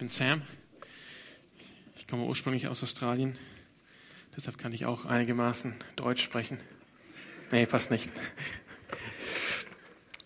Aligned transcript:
bin 0.00 0.08
Sam. 0.08 0.40
Ich 1.94 2.08
komme 2.08 2.24
ursprünglich 2.24 2.68
aus 2.68 2.82
Australien. 2.82 3.36
Deshalb 4.34 4.56
kann 4.56 4.72
ich 4.72 4.86
auch 4.86 5.04
einigermaßen 5.04 5.74
Deutsch 5.96 6.24
sprechen. 6.24 6.58
Nee, 7.52 7.66
fast 7.66 7.90
nicht. 7.90 8.10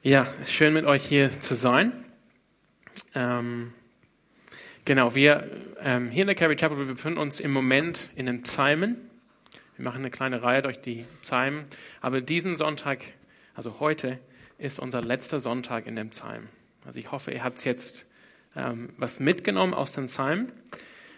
Ja, 0.04 0.29
schön 0.46 0.74
mit 0.74 0.84
euch 0.84 1.04
hier 1.04 1.40
zu 1.40 1.56
sein. 1.56 1.92
Ähm, 3.16 3.72
genau, 4.84 5.16
wir 5.16 5.50
ähm, 5.80 6.09
hier 6.12 6.20
in 6.20 6.29
der 6.29 6.36
Carrie 6.36 6.54
Chapel, 6.54 6.79
wir 6.79 6.95
befinden 6.95 7.18
uns 7.18 7.41
im 7.41 7.50
Moment 7.50 8.11
in 8.14 8.27
den 8.27 8.43
Psalmen. 8.43 8.95
Wir 9.77 9.86
machen 9.86 10.02
eine 10.02 10.12
kleine 10.12 10.41
Reihe 10.41 10.62
durch 10.62 10.80
die 10.80 11.04
Psalmen. 11.22 11.64
Aber 12.00 12.20
diesen 12.20 12.54
Sonntag, 12.54 13.00
also 13.56 13.80
heute, 13.80 14.20
ist 14.56 14.79
unser 14.79 15.02
letzter 15.02 15.41
Sonntag 15.41 15.88
in 15.88 15.96
dem 15.96 16.11
Psalm. 16.11 16.46
Also 16.86 17.00
ich 17.00 17.11
hoffe, 17.11 17.32
ihr 17.32 17.43
habt 17.43 17.64
jetzt 17.64 18.06
ähm, 18.57 18.91
was 18.96 19.21
mitgenommen 19.21 19.75
aus 19.75 19.93
den 19.93 20.07
Psalmen. 20.07 20.52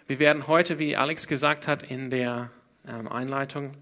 Wir 0.07 0.19
werden 0.19 0.47
heute, 0.47 0.79
wie 0.79 0.97
Alex 0.97 1.27
gesagt 1.27 1.67
hat 1.67 1.83
in 1.83 2.11
der 2.11 2.51
ähm, 2.87 3.09
Einleitung, 3.09 3.73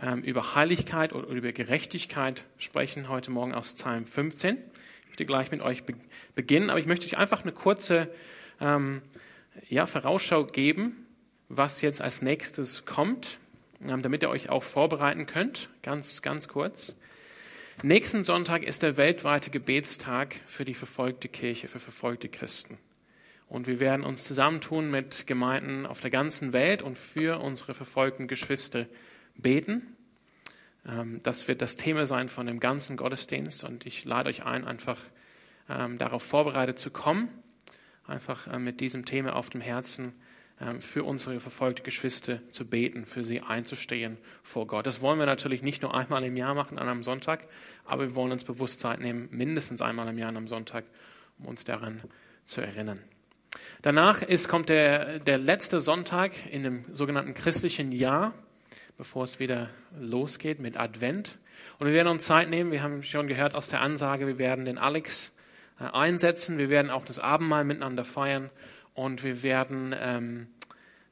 ähm, 0.00 0.22
über 0.22 0.54
Heiligkeit 0.54 1.12
oder 1.12 1.28
über 1.28 1.52
Gerechtigkeit 1.52 2.44
sprechen, 2.58 3.08
heute 3.08 3.30
Morgen 3.30 3.54
aus 3.54 3.74
Psalm 3.74 4.06
15. 4.06 4.56
Ich 5.02 5.06
möchte 5.08 5.26
gleich 5.26 5.50
mit 5.50 5.60
euch 5.60 5.84
be 5.84 5.94
beginnen, 6.34 6.70
aber 6.70 6.78
ich 6.78 6.86
möchte 6.86 7.06
euch 7.06 7.18
einfach 7.18 7.42
eine 7.42 7.52
kurze 7.52 8.08
ähm, 8.60 9.02
ja, 9.68 9.86
Vorausschau 9.86 10.44
geben, 10.44 11.06
was 11.48 11.80
jetzt 11.80 12.00
als 12.00 12.22
nächstes 12.22 12.84
kommt, 12.84 13.38
ähm, 13.86 14.02
damit 14.02 14.22
ihr 14.22 14.30
euch 14.30 14.50
auch 14.50 14.62
vorbereiten 14.62 15.26
könnt. 15.26 15.68
Ganz, 15.82 16.22
ganz 16.22 16.48
kurz. 16.48 16.94
Nächsten 17.82 18.24
Sonntag 18.24 18.62
ist 18.62 18.82
der 18.82 18.96
weltweite 18.96 19.50
Gebetstag 19.50 20.36
für 20.46 20.64
die 20.64 20.74
verfolgte 20.74 21.28
Kirche, 21.28 21.68
für 21.68 21.80
verfolgte 21.80 22.28
Christen. 22.28 22.78
Und 23.48 23.66
wir 23.66 23.80
werden 23.80 24.04
uns 24.04 24.24
zusammentun 24.24 24.90
mit 24.90 25.26
Gemeinden 25.26 25.86
auf 25.86 26.00
der 26.00 26.10
ganzen 26.10 26.52
Welt 26.52 26.82
und 26.82 26.98
für 26.98 27.40
unsere 27.40 27.72
verfolgten 27.74 28.28
Geschwister 28.28 28.86
beten. 29.36 29.96
Ähm, 30.86 31.20
das 31.22 31.48
wird 31.48 31.62
das 31.62 31.76
Thema 31.76 32.06
sein 32.06 32.28
von 32.28 32.46
dem 32.46 32.60
ganzen 32.60 32.96
Gottesdienst 32.96 33.64
und 33.64 33.86
ich 33.86 34.04
lade 34.04 34.28
euch 34.28 34.44
ein, 34.44 34.64
einfach 34.64 34.98
ähm, 35.68 35.98
darauf 35.98 36.22
vorbereitet 36.22 36.78
zu 36.78 36.90
kommen, 36.90 37.28
einfach 38.06 38.46
äh, 38.48 38.58
mit 38.58 38.80
diesem 38.80 39.04
Thema 39.04 39.34
auf 39.34 39.48
dem 39.48 39.60
Herzen 39.60 40.12
ähm, 40.60 40.80
für 40.80 41.04
unsere 41.04 41.40
verfolgte 41.40 41.82
Geschwister 41.82 42.46
zu 42.48 42.66
beten, 42.66 43.06
für 43.06 43.24
sie 43.24 43.40
einzustehen 43.40 44.18
vor 44.42 44.66
Gott. 44.66 44.86
Das 44.86 45.00
wollen 45.00 45.18
wir 45.18 45.26
natürlich 45.26 45.62
nicht 45.62 45.82
nur 45.82 45.94
einmal 45.94 46.24
im 46.24 46.36
Jahr 46.36 46.54
machen 46.54 46.78
an 46.78 46.88
einem 46.88 47.02
Sonntag, 47.02 47.46
aber 47.84 48.08
wir 48.08 48.14
wollen 48.14 48.32
uns 48.32 48.44
bewusst 48.44 48.80
Zeit 48.80 49.00
nehmen, 49.00 49.28
mindestens 49.30 49.80
einmal 49.80 50.08
im 50.08 50.18
Jahr 50.18 50.28
an 50.28 50.36
einem 50.36 50.48
Sonntag, 50.48 50.84
um 51.38 51.46
uns 51.46 51.64
daran 51.64 52.02
zu 52.44 52.60
erinnern. 52.60 53.00
Danach 53.82 54.22
ist, 54.22 54.48
kommt 54.48 54.68
der, 54.68 55.18
der 55.20 55.38
letzte 55.38 55.80
Sonntag 55.80 56.32
in 56.50 56.62
dem 56.62 56.84
sogenannten 56.92 57.34
christlichen 57.34 57.92
Jahr, 57.92 58.34
bevor 58.96 59.24
es 59.24 59.38
wieder 59.38 59.70
losgeht 59.98 60.60
mit 60.60 60.78
Advent. 60.78 61.38
Und 61.78 61.86
wir 61.86 61.94
werden 61.94 62.08
uns 62.08 62.24
Zeit 62.24 62.50
nehmen, 62.50 62.72
wir 62.72 62.82
haben 62.82 63.02
schon 63.02 63.28
gehört 63.28 63.54
aus 63.54 63.68
der 63.68 63.80
Ansage, 63.80 64.26
wir 64.26 64.38
werden 64.38 64.64
den 64.64 64.78
Alex 64.78 65.32
äh, 65.80 65.84
einsetzen, 65.84 66.58
wir 66.58 66.70
werden 66.70 66.90
auch 66.90 67.04
das 67.04 67.18
Abendmahl 67.18 67.64
miteinander 67.64 68.04
feiern. 68.04 68.50
Und 68.94 69.22
wir 69.22 69.42
werden, 69.44 69.94
ähm, 69.98 70.48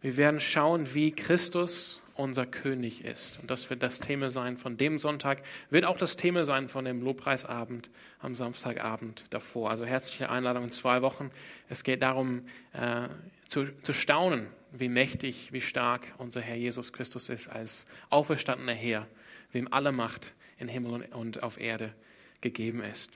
wir 0.01 0.17
werden 0.17 0.41
schauen, 0.41 0.93
wie 0.95 1.13
Christus 1.13 2.03
unser 2.19 2.47
König 2.47 3.05
ist. 3.05 3.41
Und 3.41 3.51
das 3.51 3.69
wird 3.71 3.83
das 3.83 4.01
Thema 4.01 4.31
sein 4.31 4.57
von 4.57 4.77
dem 4.77 4.99
Sonntag, 4.99 5.43
wird 5.71 5.85
auch 5.85 5.99
das 5.99 6.17
Thema 6.17 6.45
sein 6.45 6.69
von 6.69 6.85
dem 6.85 7.03
Lobpreisabend 7.03 7.91
am 8.21 8.35
Samstagabend 8.35 9.25
davor. 9.31 9.71
Also 9.71 9.85
herzliche 9.85 10.31
Einladung 10.31 10.65
in 10.65 10.73
zwei 10.73 11.03
Wochen. 11.03 11.31
Es 11.69 11.85
geht 11.85 12.03
darum, 12.03 12.47
äh, 12.73 13.09
zu, 13.49 13.67
zu 13.83 13.93
staunen, 13.93 14.49
wie 14.73 14.89
mächtig, 14.89 15.53
wie 15.53 15.61
stark 15.61 16.15
unser 16.19 16.41
Herr 16.41 16.57
Jesus 16.57 16.93
Christus 16.93 17.29
ist 17.29 17.49
als 17.49 17.85
auferstandener 18.11 18.75
Herr, 18.75 19.07
wem 19.53 19.73
alle 19.73 19.93
Macht 19.93 20.35
in 20.59 20.69
Himmel 20.69 21.07
und 21.13 21.43
auf 21.43 21.61
Erde 21.61 21.93
gegeben 22.41 22.83
ist. 22.83 23.13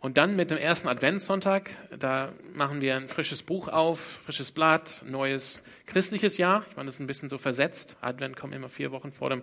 Und 0.00 0.16
dann 0.16 0.36
mit 0.36 0.50
dem 0.50 0.58
ersten 0.58 0.88
Adventssonntag, 0.88 1.70
da 1.98 2.32
machen 2.54 2.80
wir 2.80 2.96
ein 2.96 3.08
frisches 3.08 3.42
Buch 3.42 3.68
auf, 3.68 4.00
frisches 4.00 4.50
Blatt, 4.52 5.02
neues 5.04 5.62
christliches 5.86 6.38
Jahr. 6.38 6.64
Ich 6.70 6.76
meine, 6.76 6.86
das 6.86 6.96
ist 6.96 7.00
ein 7.00 7.06
bisschen 7.06 7.28
so 7.28 7.38
versetzt. 7.38 7.96
Advent 8.00 8.36
kommt 8.36 8.54
immer 8.54 8.68
vier 8.68 8.92
Wochen 8.92 9.12
vor 9.12 9.30
dem 9.30 9.42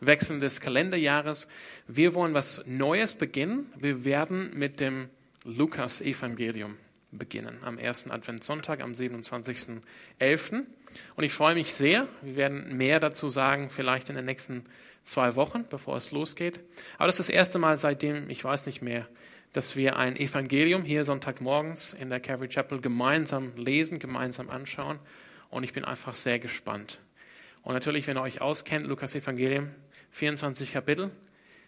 Wechseln 0.00 0.40
des 0.40 0.60
Kalenderjahres. 0.60 1.48
Wir 1.86 2.14
wollen 2.14 2.34
was 2.34 2.64
Neues 2.66 3.14
beginnen. 3.14 3.72
Wir 3.76 4.04
werden 4.04 4.50
mit 4.54 4.80
dem 4.80 5.10
Lukas-Evangelium 5.44 6.76
beginnen 7.12 7.58
am 7.64 7.78
ersten 7.78 8.10
Adventssonntag, 8.10 8.80
am 8.80 8.92
27.11. 8.92 10.64
Und 11.16 11.24
ich 11.24 11.32
freue 11.32 11.54
mich 11.54 11.72
sehr. 11.74 12.08
Wir 12.22 12.36
werden 12.36 12.76
mehr 12.76 13.00
dazu 13.00 13.28
sagen, 13.28 13.70
vielleicht 13.70 14.08
in 14.10 14.16
den 14.16 14.24
nächsten 14.24 14.64
zwei 15.02 15.34
Wochen, 15.36 15.64
bevor 15.68 15.96
es 15.96 16.10
losgeht. 16.10 16.60
Aber 16.98 17.06
das 17.06 17.18
ist 17.18 17.28
das 17.28 17.34
erste 17.34 17.58
Mal 17.58 17.76
seitdem, 17.76 18.28
ich 18.30 18.44
weiß 18.44 18.66
nicht 18.66 18.82
mehr, 18.82 19.08
dass 19.52 19.76
wir 19.76 19.96
ein 19.96 20.16
Evangelium 20.16 20.82
hier 20.84 21.04
Sonntagmorgens 21.04 21.92
in 21.92 22.10
der 22.10 22.20
Calvary 22.20 22.48
Chapel 22.48 22.80
gemeinsam 22.80 23.52
lesen, 23.56 23.98
gemeinsam 23.98 24.48
anschauen. 24.50 24.98
Und 25.50 25.64
ich 25.64 25.72
bin 25.72 25.84
einfach 25.84 26.14
sehr 26.14 26.38
gespannt. 26.38 27.00
Und 27.62 27.74
natürlich, 27.74 28.06
wenn 28.06 28.16
ihr 28.16 28.22
euch 28.22 28.40
auskennt, 28.40 28.86
Lukas 28.86 29.14
Evangelium, 29.14 29.70
24 30.12 30.72
Kapitel. 30.72 31.10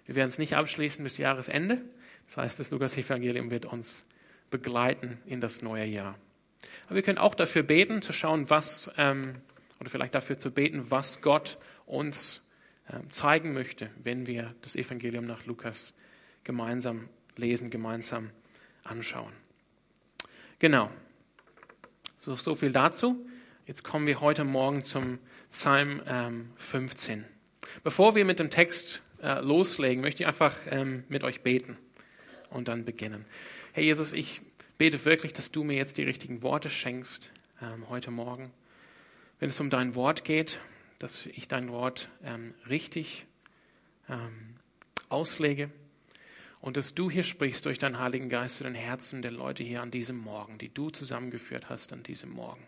Wir 0.06 0.15
werden 0.15 0.28
es 0.28 0.38
nicht 0.38 0.56
abschließen 0.56 1.03
bis 1.03 1.19
Jahresende. 1.19 1.81
Das 2.26 2.37
heißt, 2.37 2.60
das 2.60 2.71
Lukas 2.71 2.97
Evangelium 2.97 3.50
wird 3.50 3.66
uns 3.66 4.04
begleiten 4.50 5.19
in 5.26 5.41
das 5.41 5.62
neue 5.62 5.84
Jahr. 5.84 6.16
Aber 6.87 6.97
wir 6.97 7.03
können 7.03 7.19
auch 7.19 7.34
dafür 7.34 7.62
beten, 7.62 8.03
zu 8.03 8.12
schauen, 8.12 8.50
was, 8.50 8.91
ähm, 8.97 9.37
oder 9.81 9.91
vielleicht 9.91 10.15
dafür 10.15 10.38
zu 10.38 10.50
beten, 10.50 10.91
was 10.91 11.21
Gott 11.21 11.59
uns 11.87 12.42
ähm, 12.92 13.10
zeigen 13.10 13.53
möchte, 13.53 13.91
wenn 14.03 14.26
wir 14.26 14.54
das 14.62 14.76
Evangelium 14.76 15.26
nach 15.26 15.47
Lukas 15.47 15.94
gemeinsam 16.44 17.09
lesen, 17.37 17.70
gemeinsam 17.70 18.31
anschauen. 18.84 19.32
Genau. 20.59 20.91
So, 22.19 22.34
so 22.37 22.54
viel 22.54 22.72
dazu. 22.72 23.26
Jetzt 23.66 23.82
kommen 23.82 24.06
wir 24.06 24.20
heute 24.20 24.44
Morgen 24.44 24.84
zum 24.84 25.19
Psalm 25.50 26.03
ähm, 26.06 26.50
15. 26.56 27.25
Bevor 27.84 28.15
wir 28.15 28.25
mit 28.25 28.38
dem 28.38 28.50
Text 28.50 29.03
äh, 29.22 29.41
loslegen, 29.41 30.03
möchte 30.03 30.22
ich 30.22 30.26
einfach 30.26 30.56
ähm, 30.71 31.04
mit 31.09 31.25
euch 31.25 31.42
beten 31.42 31.78
und 32.50 32.69
dann 32.69 32.84
beginnen. 32.84 33.25
Herr 33.72 33.82
Jesus, 33.82 34.12
ich 34.12 34.41
bete 34.78 35.04
wirklich, 35.04 35.32
dass 35.32 35.53
du 35.53 35.65
mir 35.65 35.76
jetzt 35.76 35.97
die 35.97 36.03
richtigen 36.03 36.42
Worte 36.42 36.71
schenkst 36.71 37.31
ähm, 37.60 37.88
heute 37.88 38.10
Morgen. 38.10 38.50
Wenn 39.38 39.50
es 39.50 39.59
um 39.60 39.71
dein 39.71 39.94
Wort 39.94 40.25
geht, 40.25 40.60
dass 40.98 41.26
ich 41.26 41.48
dein 41.48 41.71
Wort 41.71 42.09
ähm, 42.25 42.54
richtig 42.69 43.26
ähm, 44.09 44.56
auslege 45.09 45.71
und 46.62 46.76
dass 46.76 46.94
du 46.94 47.10
hier 47.10 47.24
sprichst 47.24 47.66
durch 47.66 47.78
deinen 47.78 47.98
Heiligen 47.98 48.28
Geist 48.28 48.58
zu 48.58 48.64
den 48.64 48.76
Herzen 48.76 49.20
der 49.20 49.32
Leute 49.32 49.64
hier 49.64 49.82
an 49.82 49.90
diesem 49.90 50.16
Morgen, 50.16 50.58
die 50.58 50.72
du 50.72 50.90
zusammengeführt 50.90 51.68
hast 51.68 51.92
an 51.92 52.04
diesem 52.04 52.30
Morgen. 52.30 52.62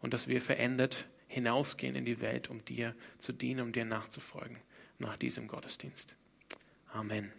Und 0.00 0.14
dass 0.14 0.28
wir 0.28 0.40
verändert 0.40 1.04
hinausgehen 1.28 1.94
in 1.94 2.06
die 2.06 2.20
Welt, 2.20 2.48
um 2.48 2.64
dir 2.64 2.94
zu 3.18 3.32
dienen, 3.32 3.60
um 3.60 3.72
dir 3.72 3.84
nachzufolgen 3.84 4.56
nach 4.98 5.18
diesem 5.18 5.46
Gottesdienst. 5.46 6.14
Amen. 6.92 7.30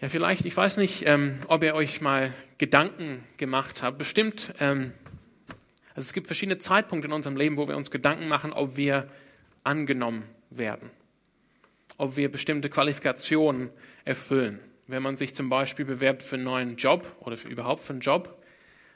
Ja, 0.00 0.08
vielleicht, 0.08 0.46
ich 0.46 0.56
weiß 0.56 0.78
nicht, 0.78 1.04
ähm, 1.06 1.38
ob 1.48 1.62
ihr 1.62 1.74
euch 1.74 2.00
mal 2.00 2.32
Gedanken 2.56 3.22
gemacht 3.36 3.82
habt. 3.82 3.98
Bestimmt, 3.98 4.54
ähm, 4.60 4.92
also 5.94 6.06
es 6.06 6.14
gibt 6.14 6.26
verschiedene 6.26 6.56
Zeitpunkte 6.56 7.08
in 7.08 7.12
unserem 7.12 7.36
Leben, 7.36 7.58
wo 7.58 7.68
wir 7.68 7.76
uns 7.76 7.90
Gedanken 7.90 8.28
machen, 8.28 8.54
ob 8.54 8.78
wir 8.78 9.10
angenommen 9.62 10.24
werden, 10.48 10.90
ob 11.98 12.16
wir 12.16 12.30
bestimmte 12.30 12.70
Qualifikationen 12.70 13.70
erfüllen. 14.04 14.60
Wenn 14.86 15.02
man 15.02 15.18
sich 15.18 15.34
zum 15.34 15.50
Beispiel 15.50 15.84
bewerbt 15.84 16.22
für 16.22 16.36
einen 16.36 16.44
neuen 16.44 16.76
Job 16.76 17.14
oder 17.20 17.36
für, 17.36 17.48
überhaupt 17.48 17.82
für 17.82 17.92
einen 17.92 18.00
Job 18.00 18.42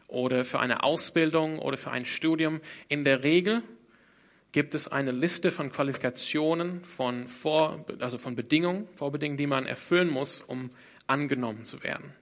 oder 0.09 0.45
für 0.45 0.61
eine 0.61 0.83
Ausbildung 0.83 1.59
oder 1.59 1.77
für 1.77 1.91
ein 1.91 2.07
Studium, 2.07 2.61
in 2.89 3.05
der 3.05 3.23
Regel 3.23 3.63
gibt 4.53 4.75
es 4.75 4.89
eine 4.89 5.11
Liste 5.11 5.51
von 5.51 5.71
Qualifikationen, 5.71 6.85
von, 6.85 7.29
Vor, 7.29 7.85
also 7.99 8.19
von 8.19 8.37
Bedingungen, 8.37 8.89
Vorbedingungen, 8.95 9.39
die 9.39 9.47
man 9.47 9.67
erfüllen 9.67 10.09
muss, 10.09 10.41
um 10.41 10.71
angenommen 11.07 11.65
zu 11.65 11.83
werden. 11.83 12.15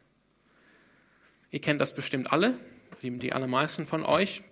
Ihr 1.51 1.61
kennt 1.61 1.81
das 1.81 1.95
bestimmt 1.95 2.33
alle, 2.33 2.55
die 3.03 3.33
allermeisten 3.33 3.87
von 3.87 4.05
euch. 4.05 4.43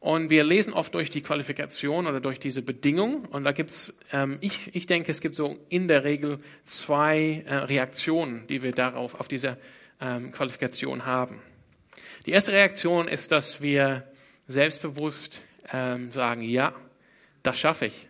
Und 0.00 0.30
wir 0.30 0.44
lesen 0.44 0.72
oft 0.72 0.94
durch 0.94 1.10
die 1.10 1.20
Qualifikation 1.20 2.06
oder 2.06 2.20
durch 2.20 2.40
diese 2.40 2.62
Bedingung. 2.62 3.26
Und 3.26 3.44
da 3.44 3.52
gibt's, 3.52 3.92
ähm, 4.12 4.38
ich, 4.40 4.74
ich 4.74 4.86
denke, 4.86 5.12
es 5.12 5.20
gibt 5.20 5.34
so 5.34 5.58
in 5.68 5.88
der 5.88 6.04
Regel 6.04 6.40
zwei 6.64 7.44
äh, 7.46 7.54
Reaktionen, 7.54 8.46
die 8.46 8.62
wir 8.62 8.72
darauf, 8.72 9.14
auf 9.14 9.28
diese 9.28 9.58
ähm, 10.00 10.32
Qualifikation 10.32 11.04
haben. 11.04 11.42
Die 12.24 12.30
erste 12.30 12.52
Reaktion 12.52 13.08
ist, 13.08 13.30
dass 13.30 13.60
wir 13.60 14.04
selbstbewusst 14.46 15.42
ähm, 15.72 16.10
sagen, 16.12 16.42
ja, 16.42 16.74
das 17.42 17.58
schaffe 17.58 17.86
ich. 17.86 18.08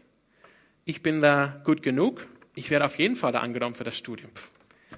Ich 0.84 1.02
bin 1.02 1.20
da 1.20 1.60
gut 1.64 1.82
genug. 1.82 2.26
Ich 2.54 2.70
werde 2.70 2.84
auf 2.84 2.98
jeden 2.98 3.16
Fall 3.16 3.32
da 3.32 3.40
angenommen 3.40 3.74
für 3.74 3.84
das 3.84 3.98
Studium 3.98 4.30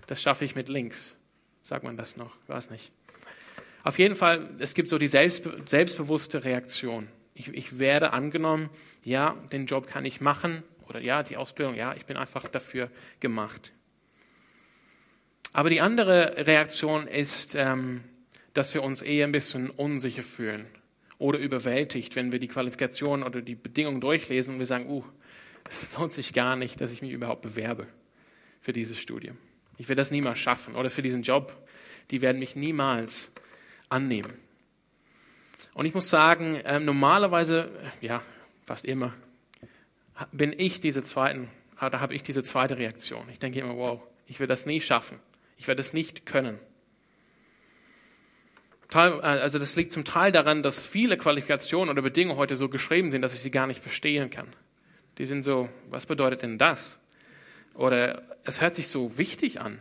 das 0.06 0.20
schaffe 0.20 0.44
ich 0.44 0.54
mit 0.54 0.68
links. 0.68 1.16
Sagt 1.62 1.84
man 1.84 1.96
das 1.96 2.16
noch? 2.16 2.32
Ich 2.42 2.48
weiß 2.48 2.70
nicht. 2.70 2.92
Auf 3.84 3.98
jeden 3.98 4.14
Fall, 4.14 4.48
es 4.58 4.74
gibt 4.74 4.88
so 4.88 4.98
die 4.98 5.08
selbstbe 5.08 5.60
selbstbewusste 5.64 6.44
Reaktion. 6.44 7.08
Ich, 7.34 7.48
ich 7.48 7.78
werde 7.78 8.12
angenommen, 8.12 8.70
ja, 9.04 9.36
den 9.50 9.66
Job 9.66 9.86
kann 9.86 10.04
ich 10.04 10.20
machen 10.20 10.62
oder 10.88 11.00
ja, 11.00 11.22
die 11.22 11.36
Ausbildung, 11.36 11.74
ja, 11.74 11.94
ich 11.94 12.06
bin 12.06 12.16
einfach 12.16 12.46
dafür 12.46 12.90
gemacht. 13.20 13.72
Aber 15.52 15.68
die 15.68 15.80
andere 15.80 16.46
Reaktion 16.46 17.06
ist, 17.06 17.54
ähm, 17.54 18.04
dass 18.54 18.72
wir 18.74 18.82
uns 18.82 19.02
eher 19.02 19.26
ein 19.26 19.32
bisschen 19.32 19.70
unsicher 19.70 20.22
fühlen 20.22 20.66
oder 21.18 21.38
überwältigt, 21.38 22.16
wenn 22.16 22.32
wir 22.32 22.38
die 22.38 22.48
Qualifikation 22.48 23.22
oder 23.22 23.42
die 23.42 23.54
Bedingungen 23.54 24.00
durchlesen 24.00 24.54
und 24.54 24.58
wir 24.60 24.66
sagen, 24.66 24.88
uh, 24.88 25.04
es 25.68 25.96
lohnt 25.96 26.12
sich 26.12 26.32
gar 26.32 26.56
nicht, 26.56 26.80
dass 26.80 26.92
ich 26.92 27.02
mich 27.02 27.12
überhaupt 27.12 27.42
bewerbe 27.42 27.86
für 28.60 28.72
dieses 28.72 28.98
Studium. 28.98 29.36
Ich 29.78 29.88
werde 29.88 30.00
das 30.00 30.10
niemals 30.10 30.38
schaffen 30.38 30.74
oder 30.74 30.90
für 30.90 31.02
diesen 31.02 31.22
Job. 31.22 31.56
Die 32.10 32.20
werden 32.20 32.38
mich 32.38 32.56
niemals 32.56 33.32
annehmen. 33.92 34.32
Und 35.74 35.86
ich 35.86 35.94
muss 35.94 36.10
sagen, 36.10 36.56
äh, 36.56 36.80
normalerweise, 36.80 37.70
ja, 38.00 38.22
fast 38.66 38.84
immer, 38.84 39.14
bin 40.32 40.54
ich 40.56 40.80
diese 40.80 41.02
zweiten, 41.02 41.48
da 41.78 42.00
habe 42.00 42.14
ich 42.14 42.22
diese 42.22 42.42
zweite 42.42 42.78
Reaktion. 42.78 43.28
Ich 43.30 43.38
denke 43.38 43.60
immer, 43.60 43.76
wow, 43.76 44.00
ich 44.26 44.38
werde 44.38 44.52
das 44.52 44.66
nie 44.66 44.80
schaffen. 44.80 45.18
Ich 45.56 45.66
werde 45.68 45.80
es 45.80 45.92
nicht 45.92 46.26
können. 46.26 46.58
Äh, 48.94 48.98
also 48.98 49.58
das 49.58 49.76
liegt 49.76 49.92
zum 49.92 50.04
Teil 50.04 50.32
daran, 50.32 50.62
dass 50.62 50.84
viele 50.84 51.16
Qualifikationen 51.16 51.90
oder 51.90 52.02
Bedingungen 52.02 52.38
heute 52.38 52.56
so 52.56 52.68
geschrieben 52.68 53.10
sind, 53.10 53.22
dass 53.22 53.34
ich 53.34 53.40
sie 53.40 53.50
gar 53.50 53.66
nicht 53.66 53.82
verstehen 53.82 54.30
kann. 54.30 54.48
Die 55.18 55.26
sind 55.26 55.42
so, 55.42 55.68
was 55.90 56.06
bedeutet 56.06 56.42
denn 56.42 56.58
das? 56.58 56.98
Oder 57.74 58.22
es 58.44 58.60
hört 58.60 58.74
sich 58.74 58.88
so 58.88 59.18
wichtig 59.18 59.60
an, 59.60 59.80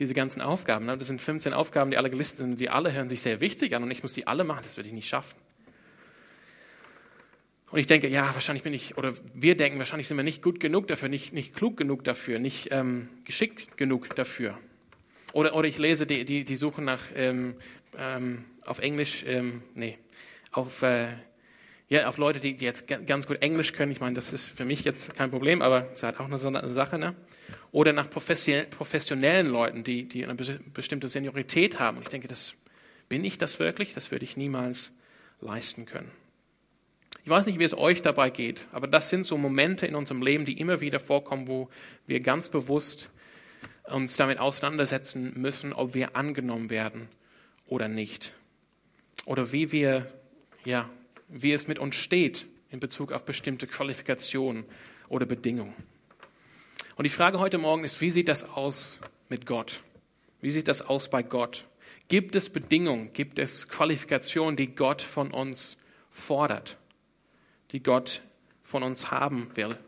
diese 0.00 0.14
ganzen 0.14 0.40
Aufgaben. 0.40 0.86
Ne? 0.86 0.98
Das 0.98 1.08
sind 1.08 1.20
15 1.22 1.52
Aufgaben, 1.52 1.90
die 1.90 1.98
alle 1.98 2.10
gelistet 2.10 2.38
sind, 2.38 2.58
die 2.58 2.70
alle 2.70 2.92
hören 2.92 3.08
sich 3.08 3.20
sehr 3.20 3.40
wichtig 3.40 3.76
an 3.76 3.82
und 3.82 3.90
ich 3.90 4.02
muss 4.02 4.14
die 4.14 4.26
alle 4.26 4.42
machen, 4.42 4.62
das 4.64 4.76
werde 4.76 4.88
ich 4.88 4.94
nicht 4.94 5.08
schaffen. 5.08 5.36
Und 7.70 7.78
ich 7.78 7.86
denke, 7.86 8.08
ja, 8.08 8.34
wahrscheinlich 8.34 8.64
bin 8.64 8.74
ich, 8.74 8.96
oder 8.96 9.12
wir 9.34 9.56
denken, 9.56 9.78
wahrscheinlich 9.78 10.08
sind 10.08 10.16
wir 10.16 10.24
nicht 10.24 10.42
gut 10.42 10.58
genug 10.58 10.88
dafür, 10.88 11.08
nicht, 11.08 11.32
nicht 11.32 11.54
klug 11.54 11.76
genug 11.76 12.02
dafür, 12.02 12.40
nicht 12.40 12.68
ähm, 12.72 13.08
geschickt 13.24 13.76
genug 13.76 14.16
dafür. 14.16 14.58
Oder, 15.32 15.54
oder 15.54 15.68
ich 15.68 15.78
lese 15.78 16.06
die, 16.06 16.24
die, 16.24 16.44
die 16.44 16.56
Suche 16.56 16.82
nach, 16.82 17.04
ähm, 17.14 17.54
ähm, 17.96 18.44
auf 18.64 18.80
Englisch, 18.80 19.22
ähm, 19.24 19.62
nee, 19.74 19.98
auf, 20.50 20.82
äh, 20.82 21.08
ja, 21.88 22.08
auf 22.08 22.16
Leute, 22.16 22.40
die, 22.40 22.54
die 22.54 22.64
jetzt 22.64 22.88
ganz 22.88 23.26
gut 23.28 23.42
Englisch 23.42 23.72
können. 23.72 23.92
Ich 23.92 24.00
meine, 24.00 24.14
das 24.14 24.32
ist 24.32 24.56
für 24.56 24.64
mich 24.64 24.82
jetzt 24.82 25.14
kein 25.14 25.30
Problem, 25.30 25.62
aber 25.62 25.88
es 25.90 25.96
ist 25.96 26.02
halt 26.02 26.18
auch 26.18 26.26
eine 26.26 26.68
Sache. 26.68 26.98
Ne? 26.98 27.14
Oder 27.72 27.92
nach 27.92 28.08
professionellen 28.10 29.46
Leuten, 29.48 29.84
die, 29.84 30.08
die 30.08 30.24
eine 30.24 30.34
bestimmte 30.34 31.08
Seniorität 31.08 31.78
haben. 31.78 31.98
Und 31.98 32.04
ich 32.04 32.08
denke, 32.08 32.28
das 32.28 32.54
bin 33.08 33.24
ich 33.24 33.38
das 33.38 33.58
wirklich? 33.58 33.94
Das 33.94 34.10
würde 34.10 34.24
ich 34.24 34.36
niemals 34.36 34.92
leisten 35.40 35.86
können. 35.86 36.10
Ich 37.24 37.28
weiß 37.28 37.46
nicht, 37.46 37.58
wie 37.58 37.64
es 37.64 37.76
euch 37.76 38.02
dabei 38.02 38.30
geht, 38.30 38.66
aber 38.72 38.86
das 38.86 39.10
sind 39.10 39.26
so 39.26 39.36
Momente 39.36 39.86
in 39.86 39.94
unserem 39.94 40.22
Leben, 40.22 40.44
die 40.44 40.58
immer 40.58 40.80
wieder 40.80 41.00
vorkommen, 41.00 41.48
wo 41.48 41.68
wir 42.06 42.20
ganz 42.20 42.48
bewusst 42.48 43.10
uns 43.84 44.16
damit 44.16 44.38
auseinandersetzen 44.38 45.34
müssen, 45.36 45.72
ob 45.72 45.94
wir 45.94 46.16
angenommen 46.16 46.70
werden 46.70 47.08
oder 47.66 47.88
nicht. 47.88 48.32
Oder 49.26 49.52
wie 49.52 49.72
wir, 49.72 50.10
ja, 50.64 50.88
wie 51.28 51.52
es 51.52 51.68
mit 51.68 51.78
uns 51.78 51.96
steht 51.96 52.46
in 52.70 52.80
Bezug 52.80 53.12
auf 53.12 53.24
bestimmte 53.24 53.66
Qualifikationen 53.66 54.64
oder 55.08 55.26
Bedingungen. 55.26 55.74
Und 57.00 57.04
die 57.04 57.08
Frage 57.08 57.38
heute 57.38 57.56
Morgen 57.56 57.82
ist, 57.84 58.02
wie 58.02 58.10
sieht 58.10 58.28
das 58.28 58.44
aus 58.44 58.98
mit 59.30 59.46
Gott? 59.46 59.80
Wie 60.42 60.50
sieht 60.50 60.68
das 60.68 60.82
aus 60.82 61.08
bei 61.08 61.22
Gott? 61.22 61.64
Gibt 62.08 62.34
es 62.34 62.50
Bedingungen, 62.50 63.14
gibt 63.14 63.38
es 63.38 63.70
Qualifikationen, 63.70 64.54
die 64.54 64.74
Gott 64.74 65.00
von 65.00 65.30
uns 65.30 65.78
fordert? 66.10 66.76
die 67.72 67.82
Gott 67.82 68.20
von 68.64 68.82
uns 68.82 69.10
haben 69.10 69.48
will. 69.54 69.78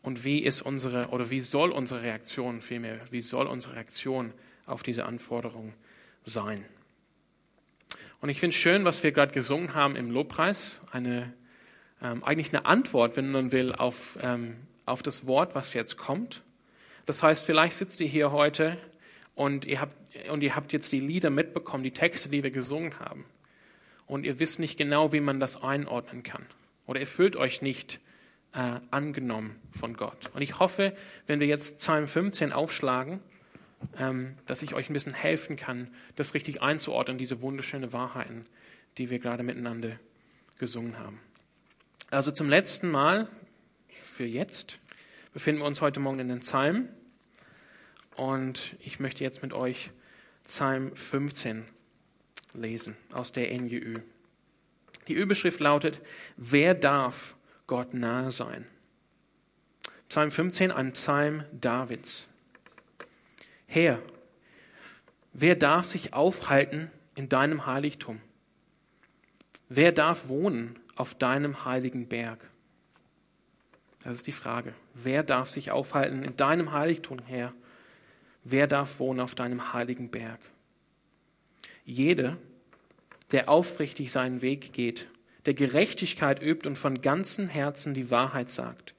Und 0.00 0.24
wie 0.24 0.38
ist 0.38 0.62
unsere, 0.62 1.08
oder 1.08 1.28
wie 1.28 1.42
soll 1.42 1.70
unsere 1.70 2.00
Reaktion 2.00 2.62
vielmehr, 2.62 2.98
wie 3.10 3.20
soll 3.20 3.46
unsere 3.46 3.74
Reaktion 3.74 4.32
auf 4.64 4.82
diese 4.82 5.04
Anforderung 5.04 5.74
sein? 6.24 6.64
Und 8.22 8.30
ich 8.30 8.40
finde 8.40 8.54
es 8.54 8.58
schön, 8.58 8.86
was 8.86 9.02
wir 9.02 9.12
gerade 9.12 9.34
gesungen 9.34 9.74
haben 9.74 9.96
im 9.96 10.10
Lobpreis, 10.10 10.80
eine, 10.92 11.34
ähm, 12.00 12.24
eigentlich 12.24 12.54
eine 12.54 12.64
Antwort, 12.64 13.18
wenn 13.18 13.30
man 13.30 13.52
will, 13.52 13.74
auf, 13.74 14.18
ähm, 14.22 14.56
auf 14.90 15.02
das 15.02 15.26
Wort, 15.26 15.54
was 15.54 15.74
jetzt 15.74 15.96
kommt. 15.96 16.42
Das 17.06 17.22
heißt, 17.22 17.46
vielleicht 17.46 17.78
sitzt 17.78 18.00
ihr 18.00 18.08
hier 18.08 18.32
heute 18.32 18.76
und 19.34 19.64
ihr 19.64 19.80
habt, 19.80 19.94
und 20.30 20.42
ihr 20.42 20.54
habt 20.56 20.72
jetzt 20.72 20.92
die 20.92 21.00
Lieder 21.00 21.30
mitbekommen, 21.30 21.84
die 21.84 21.92
Texte, 21.92 22.28
die 22.28 22.42
wir 22.42 22.50
gesungen 22.50 22.98
haben. 22.98 23.24
Und 24.06 24.24
ihr 24.24 24.38
wisst 24.38 24.58
nicht 24.58 24.76
genau, 24.76 25.12
wie 25.12 25.20
man 25.20 25.40
das 25.40 25.62
einordnen 25.62 26.22
kann 26.22 26.46
oder 26.90 26.98
ihr 26.98 27.06
fühlt 27.06 27.36
euch 27.36 27.62
nicht 27.62 28.00
äh, 28.52 28.80
angenommen 28.90 29.60
von 29.70 29.96
Gott. 29.96 30.28
Und 30.34 30.42
ich 30.42 30.58
hoffe, 30.58 30.92
wenn 31.28 31.38
wir 31.38 31.46
jetzt 31.46 31.78
Psalm 31.78 32.08
15 32.08 32.52
aufschlagen, 32.52 33.20
ähm, 33.96 34.34
dass 34.46 34.62
ich 34.62 34.74
euch 34.74 34.90
ein 34.90 34.92
bisschen 34.92 35.14
helfen 35.14 35.54
kann, 35.54 35.86
das 36.16 36.34
richtig 36.34 36.62
einzuordnen, 36.62 37.16
diese 37.16 37.42
wunderschönen 37.42 37.92
Wahrheiten, 37.92 38.44
die 38.98 39.08
wir 39.08 39.20
gerade 39.20 39.44
miteinander 39.44 40.00
gesungen 40.58 40.98
haben. 40.98 41.20
Also 42.10 42.32
zum 42.32 42.48
letzten 42.48 42.90
Mal 42.90 43.28
für 44.20 44.26
jetzt 44.26 44.78
befinden 45.32 45.62
wir 45.62 45.66
uns 45.66 45.80
heute 45.80 45.98
Morgen 45.98 46.18
in 46.18 46.28
den 46.28 46.40
Psalmen 46.40 46.90
und 48.16 48.76
ich 48.80 49.00
möchte 49.00 49.24
jetzt 49.24 49.40
mit 49.40 49.54
euch 49.54 49.92
Psalm 50.44 50.94
15 50.94 51.64
lesen 52.52 52.98
aus 53.14 53.32
der 53.32 53.50
NJÜ. 53.58 54.00
Die 55.08 55.14
Überschrift 55.14 55.58
lautet, 55.58 56.02
wer 56.36 56.74
darf 56.74 57.34
Gott 57.66 57.94
nahe 57.94 58.30
sein? 58.30 58.66
Psalm 60.10 60.30
15, 60.30 60.70
ein 60.70 60.92
Psalm 60.92 61.44
Davids. 61.58 62.28
Herr, 63.68 64.02
wer 65.32 65.56
darf 65.56 65.86
sich 65.86 66.12
aufhalten 66.12 66.90
in 67.14 67.30
deinem 67.30 67.64
Heiligtum? 67.64 68.20
Wer 69.70 69.92
darf 69.92 70.28
wohnen 70.28 70.78
auf 70.94 71.14
deinem 71.14 71.64
heiligen 71.64 72.06
Berg? 72.06 72.49
Das 74.02 74.12
ist 74.18 74.26
die 74.26 74.32
Frage. 74.32 74.72
Wer 74.94 75.22
darf 75.22 75.50
sich 75.50 75.70
aufhalten 75.70 76.24
in 76.24 76.36
deinem 76.36 76.72
Heiligtum, 76.72 77.18
Herr? 77.26 77.52
Wer 78.44 78.66
darf 78.66 78.98
wohnen 78.98 79.20
auf 79.20 79.34
deinem 79.34 79.72
heiligen 79.74 80.10
Berg? 80.10 80.40
Jeder, 81.84 82.38
der 83.32 83.48
aufrichtig 83.48 84.10
seinen 84.10 84.42
Weg 84.42 84.72
geht, 84.72 85.08
der 85.46 85.54
Gerechtigkeit 85.54 86.42
übt 86.42 86.66
und 86.66 86.76
von 86.76 87.00
ganzem 87.02 87.48
Herzen 87.48 87.94
die 87.94 88.10
Wahrheit 88.10 88.50
sagt, 88.50 88.94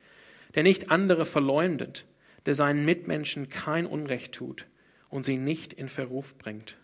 der 0.55 0.63
nicht 0.63 0.91
andere 0.91 1.25
verleumdet, 1.25 2.05
der 2.45 2.55
seinen 2.55 2.85
Mitmenschen 2.85 3.49
kein 3.49 3.85
Unrecht 3.85 4.33
tut 4.33 4.67
und 5.09 5.23
sie 5.23 5.37
nicht 5.37 5.73
in 5.73 5.89
Verruf 5.89 6.37
bringt. 6.37 6.77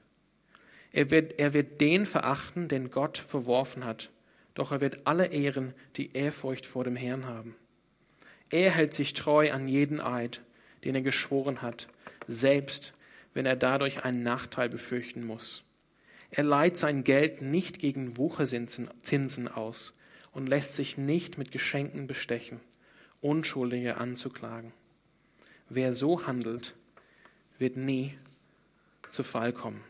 Er 0.91 1.11
wird, 1.11 1.39
er 1.39 1.53
wird 1.53 1.81
den 1.81 2.05
verachten, 2.05 2.67
den 2.67 2.89
Gott 2.91 3.17
verworfen 3.17 3.85
hat, 3.85 4.09
doch 4.53 4.71
er 4.71 4.81
wird 4.81 5.05
alle 5.05 5.27
ehren, 5.27 5.73
die 5.95 6.13
Ehrfurcht 6.13 6.65
vor 6.65 6.83
dem 6.83 6.95
Herrn 6.95 7.25
haben. 7.25 7.55
Er 8.49 8.71
hält 8.71 8.93
sich 8.93 9.13
treu 9.13 9.51
an 9.51 9.67
jeden 9.67 9.99
Eid, 9.99 10.41
den 10.83 10.95
er 10.95 11.01
geschworen 11.01 11.61
hat, 11.61 11.87
selbst 12.27 12.93
wenn 13.33 13.45
er 13.45 13.55
dadurch 13.55 14.03
einen 14.03 14.23
Nachteil 14.23 14.69
befürchten 14.69 15.25
muss. 15.25 15.63
Er 16.31 16.43
leiht 16.43 16.77
sein 16.77 17.03
Geld 17.03 17.41
nicht 17.41 17.79
gegen 17.79 18.17
Wucherzinsen 18.17 19.47
aus 19.47 19.93
und 20.31 20.47
lässt 20.47 20.75
sich 20.75 20.97
nicht 20.97 21.37
mit 21.37 21.51
Geschenken 21.51 22.07
bestechen, 22.07 22.59
Unschuldige 23.21 23.97
anzuklagen. 23.97 24.73
Wer 25.69 25.93
so 25.93 26.27
handelt, 26.27 26.75
wird 27.57 27.77
nie 27.77 28.17
zu 29.09 29.23
Fall 29.23 29.53
kommen. 29.53 29.83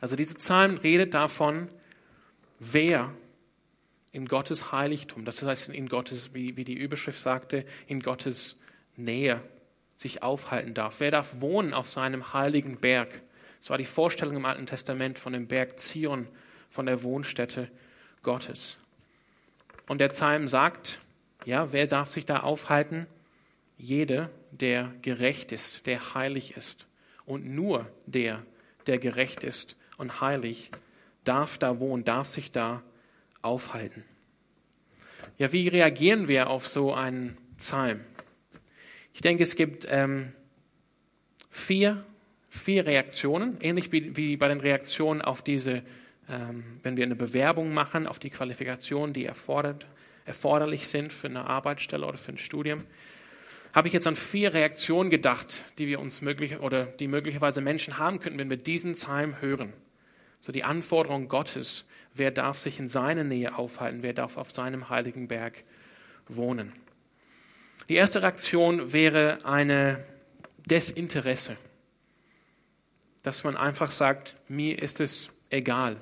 Also 0.00 0.16
diese 0.16 0.34
Psalm 0.34 0.76
redet 0.76 1.14
davon, 1.14 1.68
wer 2.58 3.12
in 4.18 4.26
Gottes 4.26 4.72
Heiligtum, 4.72 5.24
das 5.24 5.42
heißt 5.42 5.68
in 5.70 5.88
Gottes, 5.88 6.34
wie, 6.34 6.56
wie 6.56 6.64
die 6.64 6.74
Überschrift 6.74 7.22
sagte, 7.22 7.64
in 7.86 8.00
Gottes 8.00 8.58
Nähe 8.96 9.40
sich 9.96 10.22
aufhalten 10.22 10.74
darf. 10.74 10.98
Wer 10.98 11.12
darf 11.12 11.40
wohnen 11.40 11.72
auf 11.72 11.88
seinem 11.88 12.32
heiligen 12.32 12.78
Berg? 12.78 13.22
Das 13.60 13.70
war 13.70 13.78
die 13.78 13.84
Vorstellung 13.84 14.36
im 14.36 14.44
Alten 14.44 14.66
Testament 14.66 15.18
von 15.18 15.32
dem 15.32 15.46
Berg 15.46 15.78
Zion, 15.78 16.26
von 16.68 16.86
der 16.86 17.02
Wohnstätte 17.04 17.70
Gottes. 18.22 18.76
Und 19.86 19.98
der 20.00 20.08
Psalm 20.08 20.48
sagt, 20.48 20.98
ja, 21.44 21.72
wer 21.72 21.86
darf 21.86 22.10
sich 22.10 22.26
da 22.26 22.40
aufhalten? 22.40 23.06
Jeder, 23.76 24.30
der 24.50 24.92
gerecht 25.02 25.52
ist, 25.52 25.86
der 25.86 26.14
heilig 26.14 26.56
ist. 26.56 26.86
Und 27.24 27.46
nur 27.46 27.86
der, 28.06 28.42
der 28.88 28.98
gerecht 28.98 29.44
ist 29.44 29.76
und 29.96 30.20
heilig, 30.20 30.72
darf 31.24 31.56
da 31.56 31.78
wohnen, 31.78 32.04
darf 32.04 32.28
sich 32.28 32.50
da 32.50 32.82
aufhalten. 33.42 34.04
Ja, 35.36 35.52
wie 35.52 35.68
reagieren 35.68 36.28
wir 36.28 36.50
auf 36.50 36.66
so 36.66 36.92
einen 36.92 37.36
Psalm? 37.58 38.00
Ich 39.12 39.20
denke, 39.20 39.42
es 39.42 39.56
gibt 39.56 39.86
ähm, 39.90 40.32
vier 41.50 42.04
vier 42.48 42.86
Reaktionen, 42.86 43.58
ähnlich 43.60 43.92
wie, 43.92 44.16
wie 44.16 44.36
bei 44.36 44.48
den 44.48 44.60
Reaktionen 44.60 45.22
auf 45.22 45.42
diese, 45.42 45.82
ähm, 46.28 46.80
wenn 46.82 46.96
wir 46.96 47.04
eine 47.04 47.16
Bewerbung 47.16 47.72
machen, 47.72 48.06
auf 48.06 48.18
die 48.18 48.30
Qualifikationen, 48.30 49.12
die 49.12 49.24
erfordert, 49.24 49.86
erforderlich 50.24 50.88
sind 50.88 51.12
für 51.12 51.28
eine 51.28 51.46
Arbeitsstelle 51.46 52.06
oder 52.06 52.18
für 52.18 52.32
ein 52.32 52.38
Studium. 52.38 52.84
Habe 53.72 53.88
ich 53.88 53.94
jetzt 53.94 54.06
an 54.06 54.16
vier 54.16 54.54
Reaktionen 54.54 55.10
gedacht, 55.10 55.62
die 55.78 55.86
wir 55.86 56.00
uns 56.00 56.22
möglich 56.22 56.58
oder 56.58 56.86
die 56.86 57.06
möglicherweise 57.06 57.60
Menschen 57.60 57.98
haben 57.98 58.18
könnten, 58.18 58.38
wenn 58.38 58.50
wir 58.50 58.56
diesen 58.56 58.94
Psalm 58.94 59.40
hören. 59.40 59.72
So 60.40 60.52
die 60.52 60.64
Anforderung 60.64 61.28
Gottes, 61.28 61.84
wer 62.18 62.30
darf 62.30 62.58
sich 62.58 62.78
in 62.78 62.88
seiner 62.88 63.24
Nähe 63.24 63.56
aufhalten, 63.56 64.02
wer 64.02 64.12
darf 64.12 64.36
auf 64.36 64.52
seinem 64.52 64.88
heiligen 64.90 65.28
Berg 65.28 65.64
wohnen. 66.28 66.72
Die 67.88 67.94
erste 67.94 68.22
Reaktion 68.22 68.92
wäre 68.92 69.38
eine 69.44 70.04
Desinteresse 70.66 71.56
dass 73.28 73.44
man 73.44 73.56
einfach 73.56 73.90
sagt, 73.90 74.36
mir 74.48 74.80
ist 74.80 75.00
es 75.00 75.30
egal. 75.50 75.96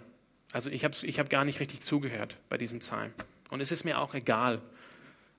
Also 0.52 0.70
ich 0.70 0.84
habe 0.84 0.94
ich 1.02 1.18
hab 1.18 1.28
gar 1.28 1.44
nicht 1.44 1.58
richtig 1.58 1.80
zugehört 1.82 2.36
bei 2.48 2.56
diesem 2.56 2.78
Psalm. 2.78 3.12
Und 3.50 3.60
es 3.60 3.72
ist 3.72 3.84
mir 3.84 3.98
auch 3.98 4.14
egal, 4.14 4.62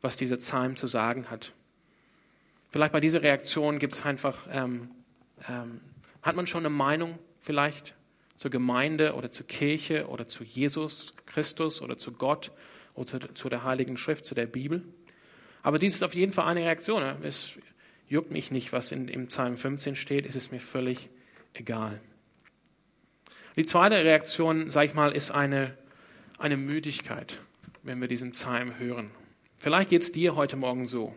was 0.01 0.17
dieser 0.17 0.35
Psalm 0.35 0.75
zu 0.75 0.87
sagen 0.87 1.29
hat. 1.29 1.53
Vielleicht 2.69 2.91
bei 2.91 2.99
dieser 2.99 3.21
Reaktion 3.21 3.79
gibt 3.79 3.93
es 3.93 4.05
einfach, 4.05 4.47
ähm, 4.51 4.91
ähm, 5.47 5.79
hat 6.21 6.35
man 6.35 6.45
schon 6.45 6.65
eine 6.65 6.69
Meinung 6.69 7.17
vielleicht 7.39 7.95
zur 8.37 8.51
Gemeinde 8.51 9.15
oder 9.15 9.31
zur 9.31 9.47
Kirche 9.47 10.07
oder 10.07 10.27
zu 10.27 10.43
Jesus 10.43 11.13
Christus 11.25 11.81
oder 11.81 11.97
zu 11.97 12.13
Gott 12.13 12.51
oder 12.93 13.33
zu, 13.35 13.49
der 13.49 13.63
Heiligen 13.63 13.97
Schrift, 13.97 14.25
zu 14.25 14.35
der 14.35 14.45
Bibel. 14.45 14.83
Aber 15.63 15.79
dies 15.79 15.95
ist 15.95 16.03
auf 16.03 16.15
jeden 16.15 16.31
Fall 16.31 16.47
eine 16.47 16.61
Reaktion. 16.61 17.03
Es 17.23 17.57
juckt 18.07 18.31
mich 18.31 18.51
nicht, 18.51 18.71
was 18.71 18.91
in, 18.91 19.07
im 19.07 19.27
Psalm 19.27 19.57
15 19.57 19.95
steht, 19.95 20.25
es 20.25 20.35
ist 20.35 20.51
mir 20.51 20.59
völlig 20.59 21.09
egal. 21.53 21.99
Die 23.55 23.65
zweite 23.65 23.95
Reaktion, 23.95 24.69
sag 24.69 24.85
ich 24.85 24.93
mal, 24.93 25.11
ist 25.11 25.31
eine, 25.31 25.75
eine 26.37 26.57
Müdigkeit, 26.57 27.39
wenn 27.81 27.99
wir 27.99 28.07
diesen 28.07 28.31
Psalm 28.31 28.77
hören. 28.77 29.09
Vielleicht 29.57 29.89
geht 29.89 30.03
es 30.03 30.11
dir 30.11 30.35
heute 30.35 30.55
Morgen 30.55 30.85
so. 30.85 31.15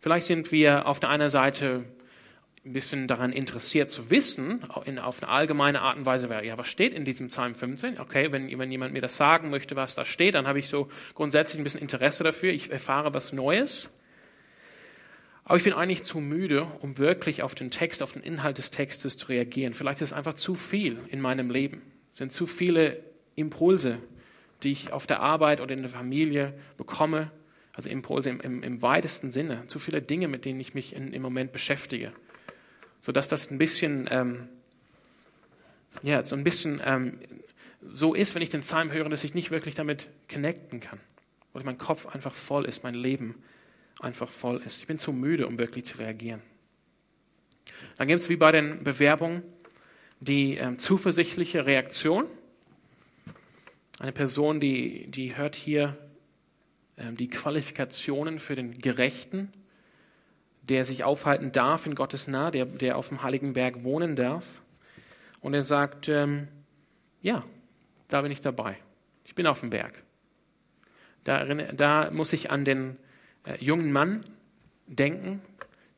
Vielleicht 0.00 0.26
sind 0.26 0.50
wir 0.50 0.86
auf 0.86 0.98
der 0.98 1.10
einen 1.10 1.30
Seite 1.30 1.84
ein 2.64 2.72
bisschen 2.72 3.08
daran 3.08 3.32
interessiert 3.32 3.90
zu 3.90 4.10
wissen, 4.10 4.60
in, 4.84 5.00
auf 5.00 5.20
eine 5.20 5.32
allgemeine 5.32 5.80
Art 5.80 5.96
und 5.96 6.06
Weise, 6.06 6.28
ja, 6.44 6.56
was 6.56 6.68
steht 6.68 6.94
in 6.94 7.04
diesem 7.04 7.26
Psalm 7.26 7.56
15? 7.56 7.98
Okay, 7.98 8.30
wenn, 8.30 8.56
wenn 8.56 8.70
jemand 8.70 8.92
mir 8.92 9.00
das 9.00 9.16
sagen 9.16 9.50
möchte, 9.50 9.74
was 9.74 9.96
da 9.96 10.04
steht, 10.04 10.36
dann 10.36 10.46
habe 10.46 10.60
ich 10.60 10.68
so 10.68 10.88
grundsätzlich 11.14 11.60
ein 11.60 11.64
bisschen 11.64 11.80
Interesse 11.80 12.22
dafür. 12.22 12.52
Ich 12.52 12.70
erfahre 12.70 13.12
was 13.14 13.32
Neues. 13.32 13.88
Aber 15.44 15.56
ich 15.56 15.64
bin 15.64 15.72
eigentlich 15.72 16.04
zu 16.04 16.20
müde, 16.20 16.68
um 16.80 16.98
wirklich 16.98 17.42
auf 17.42 17.56
den 17.56 17.72
Text, 17.72 18.00
auf 18.00 18.12
den 18.12 18.22
Inhalt 18.22 18.58
des 18.58 18.70
Textes 18.70 19.16
zu 19.16 19.26
reagieren. 19.26 19.74
Vielleicht 19.74 20.00
ist 20.00 20.10
es 20.10 20.16
einfach 20.16 20.34
zu 20.34 20.54
viel 20.54 21.00
in 21.08 21.20
meinem 21.20 21.50
Leben. 21.50 21.82
Es 22.12 22.18
sind 22.18 22.32
zu 22.32 22.46
viele 22.46 23.02
Impulse, 23.34 23.98
die 24.62 24.70
ich 24.70 24.92
auf 24.92 25.08
der 25.08 25.20
Arbeit 25.20 25.60
oder 25.60 25.74
in 25.74 25.82
der 25.82 25.90
Familie 25.90 26.54
bekomme. 26.76 27.32
Also 27.74 27.90
Impulse 27.90 28.30
im, 28.30 28.40
im, 28.40 28.62
im 28.62 28.82
weitesten 28.82 29.32
Sinne. 29.32 29.66
Zu 29.66 29.80
viele 29.80 30.00
Dinge, 30.00 30.28
mit 30.28 30.44
denen 30.44 30.60
ich 30.60 30.74
mich 30.74 30.94
in, 30.94 31.12
im 31.12 31.22
Moment 31.22 31.50
beschäftige. 31.50 32.12
Sodass 33.02 33.28
das 33.28 33.50
ein 33.50 33.58
bisschen, 33.58 34.08
ähm, 34.10 34.48
ja, 36.02 36.22
so 36.22 36.34
ein 36.34 36.44
bisschen 36.44 36.80
ähm, 36.84 37.18
so 37.92 38.14
ist, 38.14 38.34
wenn 38.34 38.42
ich 38.42 38.50
den 38.50 38.62
Psalm 38.62 38.92
höre, 38.92 39.08
dass 39.08 39.24
ich 39.24 39.34
nicht 39.34 39.50
wirklich 39.50 39.74
damit 39.74 40.08
connecten 40.30 40.80
kann. 40.80 41.00
Oder 41.52 41.64
mein 41.64 41.78
Kopf 41.78 42.06
einfach 42.06 42.32
voll 42.32 42.64
ist, 42.64 42.84
mein 42.84 42.94
Leben 42.94 43.42
einfach 44.00 44.30
voll 44.30 44.62
ist. 44.64 44.78
Ich 44.78 44.86
bin 44.86 44.98
zu 44.98 45.12
müde, 45.12 45.46
um 45.46 45.58
wirklich 45.58 45.84
zu 45.84 45.98
reagieren. 45.98 46.40
Dann 47.96 48.08
gibt 48.08 48.20
es 48.20 48.28
wie 48.28 48.36
bei 48.36 48.52
den 48.52 48.82
Bewerbungen 48.84 49.42
die 50.20 50.56
äh, 50.56 50.76
zuversichtliche 50.76 51.66
Reaktion. 51.66 52.26
Eine 53.98 54.12
Person, 54.12 54.60
die, 54.60 55.06
die 55.08 55.36
hört 55.36 55.56
hier 55.56 55.98
äh, 56.96 57.12
die 57.12 57.28
Qualifikationen 57.28 58.38
für 58.38 58.54
den 58.54 58.78
Gerechten, 58.78 59.52
der 60.62 60.84
sich 60.84 61.04
aufhalten 61.04 61.52
darf 61.52 61.86
in 61.86 61.94
Gottes 61.94 62.28
Nah, 62.28 62.50
der, 62.50 62.66
der 62.66 62.96
auf 62.96 63.08
dem 63.08 63.22
Heiligen 63.22 63.52
Berg 63.52 63.82
wohnen 63.84 64.16
darf. 64.16 64.44
Und 65.40 65.54
er 65.54 65.62
sagt, 65.62 66.08
ähm, 66.08 66.48
ja, 67.20 67.44
da 68.08 68.22
bin 68.22 68.30
ich 68.30 68.40
dabei. 68.40 68.76
Ich 69.24 69.34
bin 69.34 69.46
auf 69.46 69.60
dem 69.60 69.70
Berg. 69.70 70.02
Da, 71.24 71.44
da 71.44 72.10
muss 72.10 72.32
ich 72.32 72.50
an 72.50 72.64
den 72.64 72.96
äh, 73.44 73.56
jungen 73.64 73.92
Mann 73.92 74.20
denken, 74.86 75.40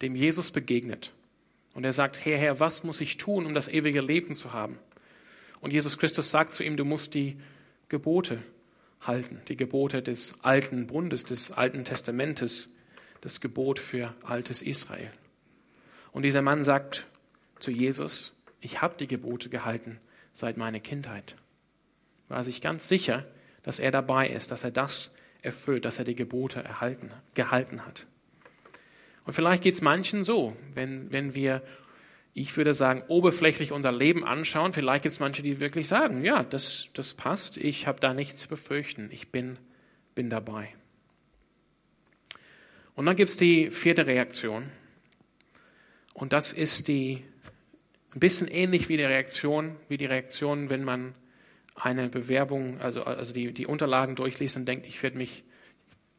dem 0.02 0.14
Jesus 0.14 0.50
begegnet. 0.50 1.12
Und 1.74 1.84
er 1.84 1.92
sagt, 1.92 2.24
Herr, 2.24 2.38
Herr, 2.38 2.60
was 2.60 2.84
muss 2.84 3.00
ich 3.00 3.16
tun, 3.16 3.46
um 3.46 3.54
das 3.54 3.68
ewige 3.68 4.00
Leben 4.00 4.34
zu 4.34 4.52
haben? 4.52 4.78
Und 5.60 5.72
Jesus 5.72 5.98
Christus 5.98 6.30
sagt 6.30 6.52
zu 6.52 6.62
ihm, 6.62 6.76
du 6.76 6.84
musst 6.84 7.14
die 7.14 7.36
Gebote 7.88 8.42
halten, 9.02 9.40
die 9.48 9.56
Gebote 9.56 10.02
des 10.02 10.34
alten 10.42 10.86
Bundes, 10.86 11.24
des 11.24 11.50
alten 11.50 11.84
Testamentes, 11.84 12.68
das 13.24 13.40
Gebot 13.40 13.78
für 13.78 14.14
altes 14.22 14.60
Israel. 14.60 15.10
Und 16.12 16.24
dieser 16.24 16.42
Mann 16.42 16.62
sagt 16.62 17.06
zu 17.58 17.70
Jesus, 17.70 18.34
ich 18.60 18.82
habe 18.82 18.96
die 18.98 19.06
Gebote 19.06 19.48
gehalten 19.48 19.98
seit 20.34 20.58
meiner 20.58 20.78
Kindheit. 20.78 21.36
War 22.28 22.44
sich 22.44 22.60
ganz 22.60 22.86
sicher, 22.86 23.24
dass 23.62 23.78
er 23.80 23.90
dabei 23.90 24.28
ist, 24.28 24.50
dass 24.50 24.62
er 24.62 24.70
das 24.70 25.10
erfüllt, 25.40 25.86
dass 25.86 25.98
er 25.98 26.04
die 26.04 26.14
Gebote 26.14 26.62
erhalten, 26.62 27.10
gehalten 27.32 27.86
hat. 27.86 28.06
Und 29.24 29.32
vielleicht 29.32 29.62
geht 29.62 29.74
es 29.74 29.80
manchen 29.80 30.22
so, 30.22 30.54
wenn, 30.74 31.10
wenn 31.10 31.34
wir, 31.34 31.62
ich 32.34 32.54
würde 32.58 32.74
sagen, 32.74 33.04
oberflächlich 33.08 33.72
unser 33.72 33.90
Leben 33.90 34.22
anschauen, 34.22 34.74
vielleicht 34.74 35.04
gibt 35.04 35.14
es 35.14 35.20
manche, 35.20 35.42
die 35.42 35.60
wirklich 35.60 35.88
sagen, 35.88 36.24
ja, 36.24 36.42
das, 36.42 36.90
das 36.92 37.14
passt, 37.14 37.56
ich 37.56 37.86
habe 37.86 38.00
da 38.00 38.12
nichts 38.12 38.42
zu 38.42 38.48
befürchten, 38.48 39.08
ich 39.10 39.30
bin, 39.30 39.58
bin 40.14 40.28
dabei. 40.28 40.74
Und 42.94 43.06
dann 43.06 43.16
gibt 43.16 43.30
es 43.30 43.36
die 43.36 43.70
vierte 43.70 44.06
Reaktion. 44.06 44.70
Und 46.12 46.32
das 46.32 46.52
ist 46.52 46.88
die, 46.88 47.24
ein 48.14 48.20
bisschen 48.20 48.48
ähnlich 48.48 48.88
wie 48.88 48.96
die 48.96 49.04
Reaktion, 49.04 49.76
wie 49.88 49.96
die 49.96 50.06
Reaktion, 50.06 50.70
wenn 50.70 50.84
man 50.84 51.14
eine 51.74 52.08
Bewerbung, 52.08 52.80
also, 52.80 53.02
also 53.02 53.34
die, 53.34 53.52
die 53.52 53.66
Unterlagen 53.66 54.14
durchliest 54.14 54.56
und 54.56 54.66
denkt, 54.66 54.86
ich 54.86 55.02
werde 55.02 55.18
mich 55.18 55.42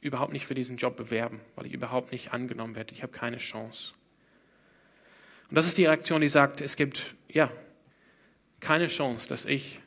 überhaupt 0.02 0.34
nicht 0.34 0.46
für 0.46 0.54
diesen 0.54 0.78
Job 0.78 0.98
bewerben, 0.98 1.40
weil 1.56 1.66
ich 1.66 1.74
überhaupt 1.74 2.12
nicht 2.12 2.34
angenommen 2.34 2.76
werde. 2.76 2.94
Ich 2.94 3.02
habe 3.04 3.14
keine 3.14 3.38
Chance. 3.38 3.94
Und 5.50 5.56
das 5.56 5.66
ist 5.66 5.78
die 5.78 5.86
Reaktion, 5.86 6.22
die 6.22 6.28
sagt, 6.28 6.60
es 6.62 6.76
gibt 6.76 7.16
ja 7.30 7.52
keine 8.60 8.88
Chance, 8.88 9.30
dass 9.30 9.46
ich 9.46 9.80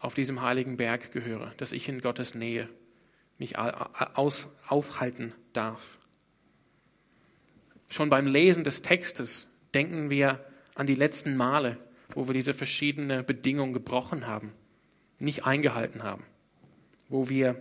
auf 0.00 0.14
diesem 0.14 0.42
heiligen 0.42 0.76
Berg 0.76 1.12
gehöre, 1.12 1.52
dass 1.56 1.72
ich 1.72 1.88
in 1.88 2.00
Gottes 2.00 2.34
Nähe 2.34 2.68
mich 3.38 3.58
aus, 3.58 4.48
aufhalten 4.66 5.32
darf. 5.52 5.97
Schon 7.88 8.10
beim 8.10 8.26
Lesen 8.26 8.64
des 8.64 8.82
Textes 8.82 9.48
denken 9.74 10.10
wir 10.10 10.44
an 10.74 10.86
die 10.86 10.94
letzten 10.94 11.36
Male, 11.36 11.78
wo 12.14 12.26
wir 12.26 12.34
diese 12.34 12.54
verschiedenen 12.54 13.24
Bedingungen 13.24 13.72
gebrochen 13.72 14.26
haben 14.26 14.52
nicht 15.18 15.44
eingehalten 15.44 16.02
haben, 16.02 16.24
wo 17.08 17.28
wir 17.28 17.56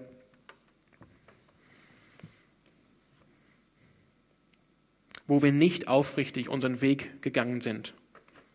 wo 5.29 5.41
wir 5.41 5.51
nicht 5.51 5.89
aufrichtig 5.89 6.47
unseren 6.47 6.79
Weg 6.79 7.21
gegangen 7.21 7.59
sind, 7.59 7.93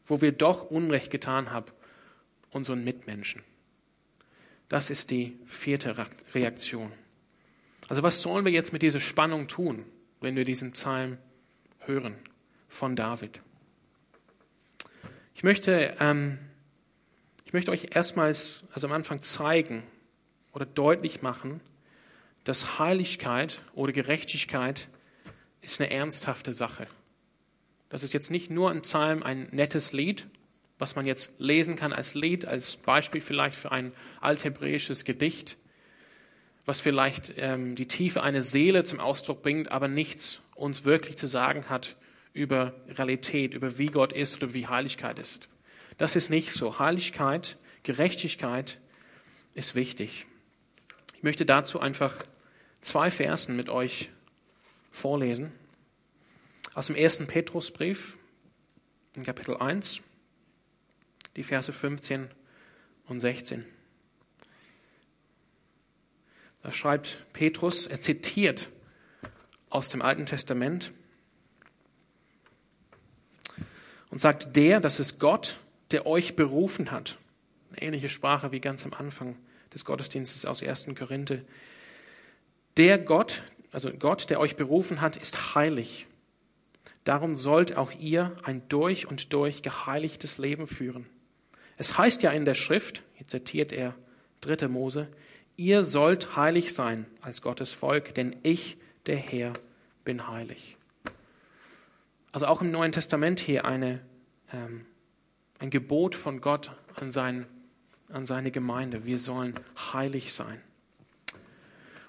wo 0.07 0.23
wir 0.23 0.33
doch 0.33 0.71
Unrecht 0.71 1.11
getan 1.11 1.51
haben 1.51 1.71
unseren 2.51 2.83
Mitmenschen. 2.83 3.43
Das 4.71 4.89
ist 4.89 5.11
die 5.11 5.39
vierte 5.45 5.95
Reaktion. 6.33 6.91
Also 7.89 8.03
was 8.03 8.23
sollen 8.23 8.47
wir 8.47 8.53
jetzt 8.53 8.73
mit 8.73 8.81
dieser 8.81 9.01
Spannung 9.01 9.49
tun, 9.49 9.85
wenn 10.23 10.35
wir 10.35 10.47
diesen 10.47 10.73
Psalm 10.73 11.19
hören 11.87 12.17
von 12.69 12.97
David? 12.97 13.41
Ich 15.35 15.43
möchte 15.43 15.97
ähm, 16.01 16.39
ich 17.53 17.55
möchte 17.55 17.71
euch 17.71 17.89
erstmals, 17.95 18.65
also 18.73 18.87
am 18.87 18.95
Anfang 18.95 19.21
zeigen 19.21 19.83
oder 20.55 20.65
deutlich 20.65 21.21
machen, 21.21 21.61
dass 22.45 22.79
Heiligkeit 22.79 23.61
oder 23.75 23.93
Gerechtigkeit 23.93 24.89
ist 25.61 25.79
eine 25.79 25.91
ernsthafte 25.91 26.55
Sache. 26.55 26.87
Das 27.91 28.03
ist 28.03 28.15
jetzt 28.15 28.31
nicht 28.31 28.51
nur 28.51 28.71
ein 28.71 28.81
Psalm, 28.81 29.23
ein 29.23 29.49
nettes 29.53 29.93
Lied, 29.93 30.29
was 30.79 30.97
man 30.97 31.05
jetzt 31.05 31.39
lesen 31.39 31.77
kann 31.77 31.93
als 31.93 32.15
Lied, 32.15 32.47
als 32.47 32.77
Beispiel 32.77 33.21
vielleicht 33.21 33.57
für 33.57 33.71
ein 33.71 33.93
althebräisches 34.23 35.05
Gedicht, 35.05 35.59
was 36.65 36.81
vielleicht 36.81 37.35
ähm, 37.37 37.77
die 37.77 37.87
Tiefe 37.87 38.23
einer 38.23 38.43
Seele 38.43 38.85
zum 38.85 38.99
Ausdruck 38.99 39.43
bringt, 39.43 39.71
aber 39.71 39.89
nichts 39.89 40.41
uns 40.55 40.85
wirklich 40.85 41.17
zu 41.17 41.27
sagen 41.27 41.69
hat 41.69 41.97
über 42.33 42.75
Realität, 42.89 43.55
über 43.55 43.79
wie 43.79 43.87
Gott 43.87 44.13
ist 44.13 44.37
oder 44.37 44.55
wie 44.55 44.67
Heiligkeit 44.67 45.19
ist. 45.19 45.49
Das 45.99 46.17
ist 46.17 46.31
nicht 46.31 46.53
so. 46.53 46.79
Heiligkeit, 46.79 47.57
Gerechtigkeit 47.83 48.79
ist 49.55 49.75
wichtig. 49.75 50.27
Ich 51.17 51.23
möchte 51.23 51.45
dazu 51.45 51.81
einfach 51.81 52.15
zwei 52.81 53.11
Versen 53.11 53.57
mit 53.57 53.69
euch 53.69 54.11
vorlesen. 54.91 55.53
Aus 56.75 56.87
dem 56.87 56.97
ersten 56.97 57.27
Petrusbrief 57.27 58.17
in 59.15 59.25
Kapitel 59.25 59.57
1. 59.57 60.01
die 61.37 61.43
Verse 61.43 61.73
15 61.73 62.31
und 63.07 63.21
16. 63.21 63.65
Da 66.63 66.73
schreibt 66.73 67.27
Petrus, 67.33 67.87
er 67.87 68.01
zitiert 68.01 68.71
aus 69.73 69.89
dem 69.89 70.03
Alten 70.03 70.27
Testament 70.27 70.93
und 74.11 74.19
sagt, 74.19 74.55
der, 74.55 74.81
das 74.81 75.01
ist 75.01 75.19
Gott, 75.19 75.57
der 75.91 76.07
euch 76.07 76.37
berufen 76.37 76.91
hat. 76.91 77.17
Eine 77.71 77.83
ähnliche 77.83 78.11
Sprache 78.11 78.53
wie 78.53 78.61
ganz 78.61 78.85
am 78.85 78.93
Anfang 78.93 79.37
des 79.73 79.87
Gottesdienstes 79.87 80.45
aus 80.45 80.63
1. 80.63 80.89
Korinther. 80.95 81.39
Der 82.77 82.99
Gott, 82.99 83.43
also 83.73 83.91
Gott, 83.91 84.29
der 84.29 84.41
euch 84.41 84.57
berufen 84.57 85.01
hat, 85.01 85.17
ist 85.17 85.55
heilig. 85.55 86.07
Darum 87.05 87.39
sollt 87.39 87.77
auch 87.77 87.93
ihr 87.93 88.37
ein 88.43 88.63
durch 88.69 89.07
und 89.09 89.33
durch 89.33 89.63
geheiligtes 89.63 90.37
Leben 90.37 90.67
führen. 90.67 91.07
Es 91.79 91.97
heißt 91.97 92.23
ja 92.23 92.31
in 92.31 92.45
der 92.45 92.55
Schrift, 92.55 93.03
hier 93.15 93.27
zitiert 93.27 93.73
er 93.73 93.95
3. 94.43 94.69
Mose, 94.69 95.09
ihr 95.57 95.83
sollt 95.83 96.37
heilig 96.37 96.75
sein 96.75 97.07
als 97.23 97.41
Gottes 97.41 97.73
Volk, 97.73 98.15
denn 98.15 98.37
ich, 98.43 98.77
der 99.07 99.17
Herr, 99.17 99.53
bin 100.05 100.29
heilig. 100.29 100.77
Also 102.33 102.47
auch 102.47 102.63
im 102.63 102.71
Neuen 102.71 102.93
Testament 102.93 103.41
hier 103.41 103.65
eine, 103.65 104.01
ähm, 104.53 104.87
ein 105.59 105.71
Gebot 105.71 106.15
von 106.15 106.41
Gott 106.41 106.71
an, 106.95 107.11
sein, 107.11 107.47
an 108.09 108.27
seine 108.27 108.51
Gemeinde. 108.51 109.05
Wir 109.05 109.19
sollen 109.19 109.55
heilig 109.93 110.33
sein. 110.33 110.61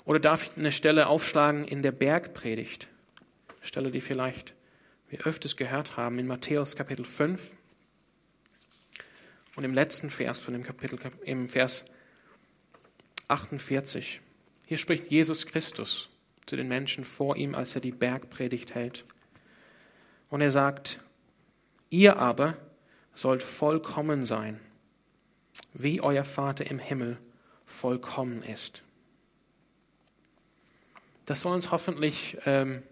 Oder 0.05 0.19
darf 0.19 0.43
ich 0.47 0.57
eine 0.57 0.71
Stelle 0.71 1.07
aufschlagen 1.07 1.65
in 1.65 1.81
der 1.81 1.91
Bergpredigt? 1.91 2.87
Eine 3.49 3.67
Stelle, 3.67 3.91
die 3.91 4.01
vielleicht 4.01 4.53
wir 5.09 5.27
öfters 5.27 5.55
gehört 5.55 5.97
haben, 5.97 6.17
in 6.19 6.27
Matthäus 6.27 6.75
Kapitel 6.75 7.05
5 7.05 7.51
und 9.55 9.63
im 9.63 9.73
letzten 9.73 10.09
Vers 10.09 10.39
von 10.39 10.53
dem 10.53 10.63
Kapitel, 10.63 10.99
im 11.23 11.47
Vers 11.49 11.85
48. 13.27 14.21
Hier 14.65 14.77
spricht 14.77 15.11
Jesus 15.11 15.45
Christus 15.45 16.09
zu 16.45 16.55
den 16.55 16.67
Menschen 16.67 17.05
vor 17.05 17.35
ihm, 17.35 17.55
als 17.55 17.75
er 17.75 17.81
die 17.81 17.91
Bergpredigt 17.91 18.75
hält. 18.75 19.05
Und 20.29 20.41
er 20.41 20.51
sagt, 20.51 20.99
ihr 21.89 22.17
aber 22.17 22.57
sollt 23.15 23.43
vollkommen 23.43 24.25
sein, 24.25 24.59
wie 25.73 26.01
euer 26.01 26.23
Vater 26.23 26.69
im 26.69 26.79
Himmel 26.79 27.17
vollkommen 27.65 28.41
ist. 28.41 28.83
Das 31.25 31.41
soll 31.41 31.53
uns 31.53 31.71
hoffentlich 31.71 32.37
ähm, 32.45 32.83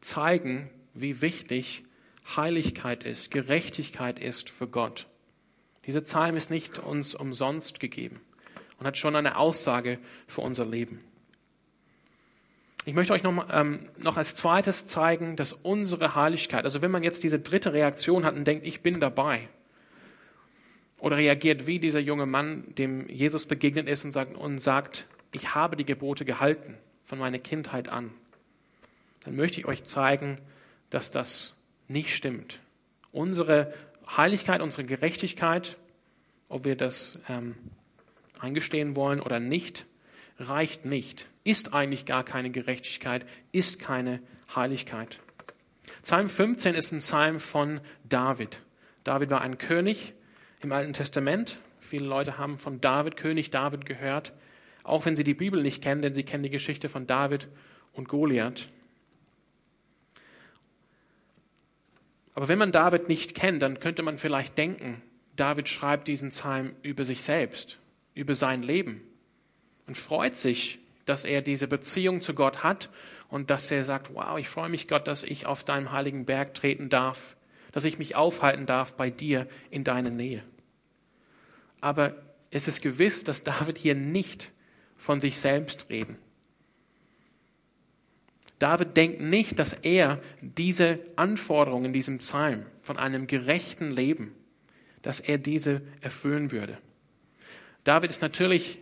zeigen, 0.00 0.70
wie 0.94 1.20
wichtig 1.22 1.84
Heiligkeit 2.36 3.04
ist, 3.04 3.30
Gerechtigkeit 3.30 4.18
ist 4.18 4.50
für 4.50 4.68
Gott. 4.68 5.06
Dieser 5.86 6.02
Psalm 6.02 6.36
ist 6.36 6.50
nicht 6.50 6.78
uns 6.78 7.14
umsonst 7.14 7.80
gegeben 7.80 8.20
und 8.78 8.86
hat 8.86 8.98
schon 8.98 9.16
eine 9.16 9.36
Aussage 9.36 9.98
für 10.26 10.42
unser 10.42 10.66
Leben. 10.66 11.00
Ich 12.86 12.94
möchte 12.94 13.12
euch 13.12 13.22
noch, 13.22 13.46
ähm, 13.52 13.88
noch 13.98 14.16
als 14.16 14.34
zweites 14.34 14.86
zeigen, 14.86 15.36
dass 15.36 15.52
unsere 15.52 16.14
Heiligkeit, 16.14 16.64
also 16.64 16.80
wenn 16.80 16.90
man 16.90 17.02
jetzt 17.02 17.22
diese 17.22 17.38
dritte 17.38 17.72
Reaktion 17.72 18.24
hat 18.24 18.34
und 18.34 18.46
denkt, 18.46 18.66
ich 18.66 18.80
bin 18.80 19.00
dabei, 19.00 19.48
oder 20.98 21.16
reagiert 21.16 21.66
wie 21.66 21.78
dieser 21.78 22.00
junge 22.00 22.26
Mann, 22.26 22.74
dem 22.76 23.08
Jesus 23.08 23.46
begegnet 23.46 23.88
ist 23.88 24.04
und 24.04 24.12
sagt, 24.12 24.36
und 24.36 24.58
sagt 24.58 25.06
ich 25.32 25.54
habe 25.54 25.76
die 25.76 25.84
Gebote 25.84 26.24
gehalten 26.24 26.76
von 27.04 27.18
meiner 27.18 27.38
Kindheit 27.38 27.88
an, 27.88 28.10
dann 29.24 29.36
möchte 29.36 29.60
ich 29.60 29.66
euch 29.66 29.84
zeigen, 29.84 30.38
dass 30.90 31.10
das 31.10 31.54
nicht 31.88 32.14
stimmt. 32.14 32.60
Unsere 33.12 33.72
Heiligkeit, 34.16 34.60
unsere 34.60 34.84
Gerechtigkeit, 34.84 35.76
ob 36.48 36.64
wir 36.64 36.76
das 36.76 37.18
ähm, 37.28 37.54
eingestehen 38.40 38.96
wollen 38.96 39.20
oder 39.20 39.38
nicht, 39.38 39.86
reicht 40.38 40.84
nicht, 40.84 41.29
ist 41.44 41.72
eigentlich 41.72 42.06
gar 42.06 42.24
keine 42.24 42.50
Gerechtigkeit, 42.50 43.26
ist 43.52 43.78
keine 43.78 44.20
Heiligkeit. 44.54 45.20
Psalm 46.02 46.28
15 46.28 46.74
ist 46.74 46.92
ein 46.92 47.00
Psalm 47.00 47.40
von 47.40 47.80
David. 48.04 48.60
David 49.04 49.30
war 49.30 49.40
ein 49.40 49.58
König 49.58 50.14
im 50.60 50.72
Alten 50.72 50.92
Testament. 50.92 51.58
Viele 51.80 52.06
Leute 52.06 52.38
haben 52.38 52.58
von 52.58 52.80
David, 52.80 53.16
König 53.16 53.50
David 53.50 53.86
gehört, 53.86 54.32
auch 54.82 55.04
wenn 55.04 55.16
sie 55.16 55.24
die 55.24 55.34
Bibel 55.34 55.62
nicht 55.62 55.82
kennen, 55.82 56.02
denn 56.02 56.14
sie 56.14 56.22
kennen 56.22 56.42
die 56.42 56.50
Geschichte 56.50 56.88
von 56.88 57.06
David 57.06 57.48
und 57.92 58.08
Goliath. 58.08 58.68
Aber 62.34 62.48
wenn 62.48 62.58
man 62.58 62.72
David 62.72 63.08
nicht 63.08 63.34
kennt, 63.34 63.60
dann 63.62 63.80
könnte 63.80 64.02
man 64.02 64.18
vielleicht 64.18 64.56
denken, 64.56 65.02
David 65.36 65.68
schreibt 65.68 66.06
diesen 66.06 66.30
Psalm 66.30 66.74
über 66.82 67.04
sich 67.04 67.22
selbst, 67.22 67.78
über 68.14 68.34
sein 68.34 68.62
Leben 68.62 69.02
und 69.86 69.98
freut 69.98 70.38
sich, 70.38 70.78
dass 71.04 71.24
er 71.24 71.42
diese 71.42 71.66
Beziehung 71.66 72.20
zu 72.20 72.34
Gott 72.34 72.62
hat 72.62 72.90
und 73.28 73.50
dass 73.50 73.70
er 73.70 73.84
sagt, 73.84 74.14
wow, 74.14 74.38
ich 74.38 74.48
freue 74.48 74.68
mich 74.68 74.88
Gott, 74.88 75.06
dass 75.06 75.22
ich 75.22 75.46
auf 75.46 75.64
deinem 75.64 75.92
heiligen 75.92 76.24
Berg 76.24 76.54
treten 76.54 76.88
darf, 76.88 77.36
dass 77.72 77.84
ich 77.84 77.98
mich 77.98 78.16
aufhalten 78.16 78.66
darf 78.66 78.94
bei 78.94 79.10
dir 79.10 79.46
in 79.70 79.84
deiner 79.84 80.10
Nähe. 80.10 80.42
Aber 81.80 82.14
es 82.50 82.68
ist 82.68 82.82
gewiss, 82.82 83.24
dass 83.24 83.44
David 83.44 83.78
hier 83.78 83.94
nicht 83.94 84.50
von 84.96 85.20
sich 85.20 85.38
selbst 85.38 85.88
reden 85.88 86.18
David 88.60 88.94
denkt 88.94 89.22
nicht, 89.22 89.58
dass 89.58 89.72
er 89.72 90.20
diese 90.42 91.00
Anforderungen 91.16 91.86
in 91.86 91.92
diesem 91.94 92.18
Psalm 92.18 92.66
von 92.82 92.98
einem 92.98 93.26
gerechten 93.26 93.90
Leben, 93.90 94.34
dass 95.00 95.18
er 95.18 95.38
diese 95.38 95.80
erfüllen 96.02 96.52
würde. 96.52 96.76
David 97.84 98.10
ist 98.10 98.20
natürlich, 98.20 98.78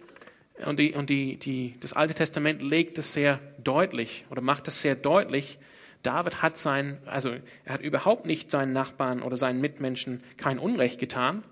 und, 0.65 0.79
die, 0.79 0.95
und 0.95 1.11
die, 1.11 1.37
die, 1.37 1.75
das 1.81 1.93
Alte 1.93 2.15
Testament 2.15 2.63
legt 2.63 2.99
es 2.99 3.13
sehr 3.13 3.41
deutlich 3.63 4.25
oder 4.31 4.41
macht 4.41 4.69
es 4.69 4.81
sehr 4.81 4.95
deutlich, 4.95 5.59
David 6.03 6.43
hat 6.43 6.59
sein, 6.59 6.99
also 7.07 7.35
er 7.65 7.75
hat 7.75 7.81
überhaupt 7.81 8.27
nicht 8.27 8.51
seinen 8.51 8.73
Nachbarn 8.73 9.23
oder 9.23 9.37
seinen 9.37 9.61
Mitmenschen 9.61 10.23
kein 10.37 10.59
Unrecht 10.59 10.99
getan, 10.99 11.43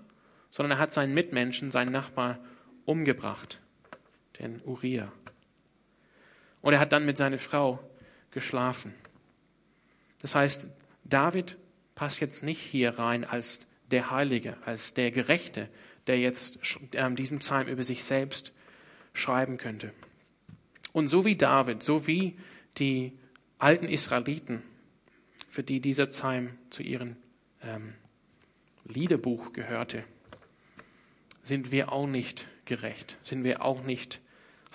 sondern 0.49 0.77
er 0.77 0.79
hat 0.79 0.93
seinen 0.93 1.13
Mitmenschen, 1.13 1.71
seinen 1.71 1.91
Nachbar 1.91 2.39
umgebracht, 2.85 3.59
den 4.39 4.61
Uriah. 4.63 5.11
Und 6.61 6.73
er 6.73 6.79
hat 6.79 6.93
dann 6.93 7.05
mit 7.05 7.17
seiner 7.17 7.37
Frau 7.37 7.79
geschlafen. 8.31 8.93
Das 10.21 10.33
heißt, 10.33 10.67
David 11.03 11.57
passt 11.95 12.21
jetzt 12.21 12.43
nicht 12.43 12.61
hier 12.61 12.97
rein 12.97 13.25
als 13.25 13.59
der 13.91 14.11
Heilige, 14.11 14.57
als 14.65 14.93
der 14.93 15.11
Gerechte, 15.11 15.69
der 16.07 16.19
jetzt 16.19 16.59
diesen 17.17 17.39
Psalm 17.39 17.67
über 17.67 17.83
sich 17.83 18.03
selbst 18.03 18.53
schreiben 19.17 19.57
könnte. 19.57 19.93
Und 20.93 21.07
so 21.07 21.25
wie 21.25 21.35
David, 21.35 21.83
so 21.83 22.07
wie 22.07 22.37
die 22.77 23.13
alten 23.59 23.87
Israeliten, 23.87 24.63
für 25.49 25.63
die 25.63 25.79
dieser 25.79 26.05
Psalm 26.07 26.51
zu 26.69 26.83
ihrem 26.83 27.15
ähm, 27.63 27.93
Liederbuch 28.85 29.53
gehörte, 29.53 30.03
sind 31.43 31.71
wir 31.71 31.91
auch 31.91 32.07
nicht 32.07 32.47
gerecht, 32.65 33.17
sind 33.23 33.43
wir 33.43 33.63
auch 33.63 33.83
nicht 33.83 34.21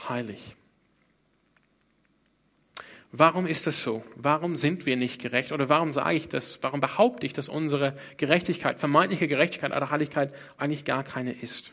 heilig. 0.08 0.56
Warum 3.14 3.46
ist 3.46 3.66
das 3.66 3.82
so? 3.82 4.02
Warum 4.16 4.56
sind 4.56 4.86
wir 4.86 4.96
nicht 4.96 5.20
gerecht? 5.20 5.52
Oder 5.52 5.68
warum 5.68 5.92
sage 5.92 6.16
ich 6.16 6.30
das? 6.30 6.62
Warum 6.62 6.80
behaupte 6.80 7.26
ich, 7.26 7.34
dass 7.34 7.50
unsere 7.50 7.94
Gerechtigkeit, 8.16 8.80
vermeintliche 8.80 9.28
Gerechtigkeit 9.28 9.70
oder 9.70 9.90
Heiligkeit 9.90 10.34
eigentlich 10.56 10.86
gar 10.86 11.04
keine 11.04 11.32
ist? 11.32 11.72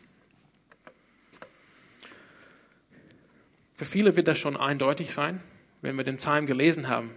Für 3.79 3.85
viele 3.85 4.17
wird 4.17 4.27
das 4.27 4.37
schon 4.37 4.57
eindeutig 4.57 5.13
sein, 5.13 5.39
wenn 5.81 5.95
wir 5.95 6.03
den 6.03 6.17
Psalm 6.17 6.47
gelesen 6.47 6.89
haben. 6.89 7.11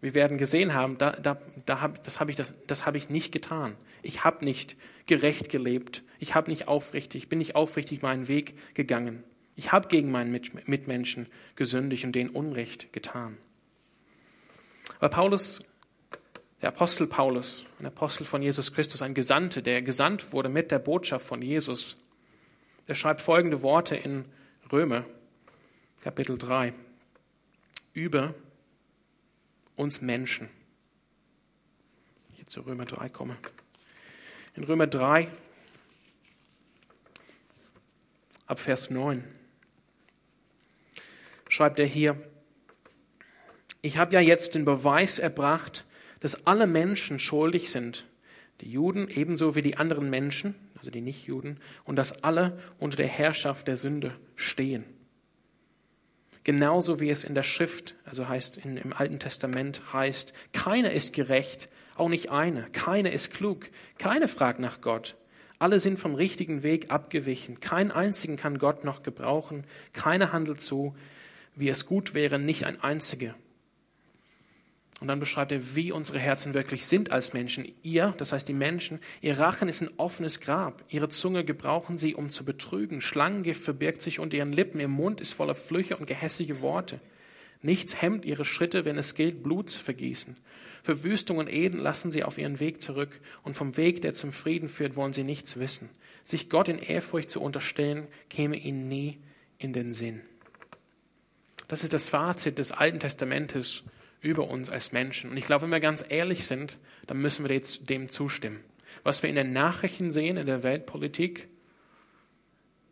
Wir 0.00 0.14
werden 0.14 0.36
gesehen 0.36 0.74
haben, 0.74 0.98
da, 0.98 1.12
da, 1.12 1.40
da 1.64 1.80
hab, 1.80 2.02
das 2.02 2.18
habe 2.18 2.32
ich, 2.32 2.36
das, 2.36 2.52
das 2.66 2.86
hab 2.86 2.96
ich 2.96 3.08
nicht 3.08 3.30
getan. 3.30 3.76
Ich 4.02 4.24
habe 4.24 4.44
nicht 4.44 4.74
gerecht 5.06 5.48
gelebt. 5.48 6.02
Ich 6.18 6.34
habe 6.34 6.50
nicht 6.50 6.66
aufrichtig, 6.66 7.28
bin 7.28 7.38
nicht 7.38 7.54
aufrichtig 7.54 8.02
meinen 8.02 8.26
Weg 8.26 8.74
gegangen. 8.74 9.22
Ich 9.54 9.70
habe 9.70 9.86
gegen 9.86 10.10
meinen 10.10 10.32
Mitmenschen 10.32 11.28
gesündigt 11.54 12.04
und 12.04 12.16
denen 12.16 12.30
Unrecht 12.30 12.92
getan. 12.92 13.38
Aber 14.98 15.10
Paulus, 15.10 15.62
der 16.62 16.70
Apostel 16.70 17.06
Paulus, 17.06 17.64
ein 17.78 17.86
Apostel 17.86 18.24
von 18.24 18.42
Jesus 18.42 18.72
Christus, 18.72 19.02
ein 19.02 19.14
Gesandter, 19.14 19.62
der 19.62 19.82
gesandt 19.82 20.32
wurde 20.32 20.48
mit 20.48 20.72
der 20.72 20.80
Botschaft 20.80 21.24
von 21.24 21.40
Jesus, 21.40 22.02
der 22.88 22.96
schreibt 22.96 23.20
folgende 23.20 23.62
Worte 23.62 23.94
in 23.94 24.24
Römer, 24.72 25.04
Kapitel 26.02 26.38
3, 26.38 26.72
über 27.92 28.34
uns 29.76 30.00
Menschen. 30.00 30.48
Hier 32.32 32.46
zu 32.46 32.62
Römer 32.62 32.86
3 32.86 33.10
komme. 33.10 33.36
In 34.56 34.64
Römer 34.64 34.86
3, 34.86 35.28
ab 38.46 38.60
Vers 38.60 38.88
9 38.88 39.22
schreibt 41.50 41.78
er 41.78 41.84
hier, 41.86 42.16
ich 43.82 43.98
habe 43.98 44.14
ja 44.14 44.20
jetzt 44.20 44.54
den 44.54 44.64
Beweis 44.64 45.18
erbracht, 45.18 45.84
dass 46.20 46.46
alle 46.46 46.66
Menschen 46.66 47.18
schuldig 47.18 47.70
sind, 47.70 48.06
die 48.62 48.70
Juden 48.70 49.06
ebenso 49.08 49.54
wie 49.54 49.62
die 49.62 49.76
anderen 49.76 50.08
Menschen, 50.08 50.54
also 50.78 50.90
die 50.90 51.02
Nichtjuden, 51.02 51.60
und 51.84 51.96
dass 51.96 52.24
alle 52.24 52.58
unter 52.78 52.96
der 52.96 53.08
Herrschaft 53.08 53.68
der 53.68 53.76
Sünde 53.76 54.18
stehen. 54.34 54.86
Genauso 56.50 56.98
wie 56.98 57.10
es 57.10 57.22
in 57.22 57.36
der 57.36 57.44
Schrift, 57.44 57.94
also 58.04 58.28
heißt 58.28 58.56
in, 58.56 58.76
im 58.76 58.92
Alten 58.92 59.20
Testament 59.20 59.82
heißt, 59.92 60.32
keiner 60.52 60.90
ist 60.90 61.12
gerecht, 61.12 61.68
auch 61.94 62.08
nicht 62.08 62.32
einer, 62.32 62.62
keiner 62.70 63.12
ist 63.12 63.32
klug, 63.32 63.68
keiner 63.98 64.26
fragt 64.26 64.58
nach 64.58 64.80
Gott. 64.80 65.14
Alle 65.60 65.78
sind 65.78 66.00
vom 66.00 66.16
richtigen 66.16 66.64
Weg 66.64 66.90
abgewichen, 66.90 67.60
kein 67.60 67.92
einzigen 67.92 68.36
kann 68.36 68.58
Gott 68.58 68.82
noch 68.82 69.04
gebrauchen, 69.04 69.62
keiner 69.92 70.32
handelt 70.32 70.60
so, 70.60 70.96
wie 71.54 71.68
es 71.68 71.86
gut 71.86 72.14
wäre, 72.14 72.40
nicht 72.40 72.64
ein 72.64 72.82
einziger. 72.82 73.36
Und 75.00 75.08
dann 75.08 75.18
beschreibt 75.18 75.50
er, 75.50 75.74
wie 75.74 75.92
unsere 75.92 76.18
Herzen 76.18 76.52
wirklich 76.52 76.84
sind 76.84 77.10
als 77.10 77.32
Menschen. 77.32 77.72
Ihr, 77.82 78.14
das 78.18 78.32
heißt 78.32 78.46
die 78.46 78.52
Menschen, 78.52 79.00
ihr 79.22 79.38
Rachen 79.38 79.70
ist 79.70 79.80
ein 79.80 79.90
offenes 79.96 80.40
Grab. 80.40 80.84
Ihre 80.90 81.08
Zunge 81.08 81.42
gebrauchen 81.42 81.96
sie, 81.96 82.14
um 82.14 82.28
zu 82.28 82.44
betrügen. 82.44 83.00
Schlangengift 83.00 83.62
verbirgt 83.62 84.02
sich 84.02 84.18
unter 84.20 84.36
ihren 84.36 84.52
Lippen. 84.52 84.78
Ihr 84.78 84.88
Mund 84.88 85.22
ist 85.22 85.32
voller 85.32 85.54
Flüche 85.54 85.96
und 85.96 86.06
gehässige 86.06 86.60
Worte. 86.60 87.00
Nichts 87.62 88.02
hemmt 88.02 88.26
ihre 88.26 88.44
Schritte, 88.44 88.84
wenn 88.84 88.98
es 88.98 89.14
gilt, 89.14 89.42
Blut 89.42 89.70
zu 89.70 89.80
vergießen. 89.80 90.36
Verwüstung 90.82 91.38
und 91.38 91.50
Eden 91.50 91.78
lassen 91.78 92.10
sie 92.10 92.22
auf 92.22 92.36
ihren 92.36 92.60
Weg 92.60 92.82
zurück. 92.82 93.20
Und 93.42 93.54
vom 93.54 93.78
Weg, 93.78 94.02
der 94.02 94.12
zum 94.12 94.32
Frieden 94.32 94.68
führt, 94.68 94.96
wollen 94.96 95.14
sie 95.14 95.24
nichts 95.24 95.58
wissen. 95.58 95.88
Sich 96.24 96.50
Gott 96.50 96.68
in 96.68 96.78
Ehrfurcht 96.78 97.30
zu 97.30 97.40
unterstellen, 97.40 98.06
käme 98.28 98.56
ihnen 98.56 98.88
nie 98.88 99.18
in 99.58 99.72
den 99.72 99.94
Sinn. 99.94 100.20
Das 101.68 101.84
ist 101.84 101.94
das 101.94 102.10
Fazit 102.10 102.58
des 102.58 102.72
Alten 102.72 103.00
Testamentes 103.00 103.84
über 104.20 104.48
uns 104.48 104.70
als 104.70 104.92
Menschen. 104.92 105.30
Und 105.30 105.36
ich 105.36 105.46
glaube, 105.46 105.62
wenn 105.62 105.70
wir 105.70 105.80
ganz 105.80 106.04
ehrlich 106.08 106.46
sind, 106.46 106.78
dann 107.06 107.18
müssen 107.18 107.48
wir 107.48 107.60
dem 107.60 108.08
zustimmen. 108.08 108.60
Was 109.02 109.22
wir 109.22 109.30
in 109.30 109.36
den 109.36 109.52
Nachrichten 109.52 110.12
sehen, 110.12 110.36
in 110.36 110.46
der 110.46 110.62
Weltpolitik, 110.62 111.48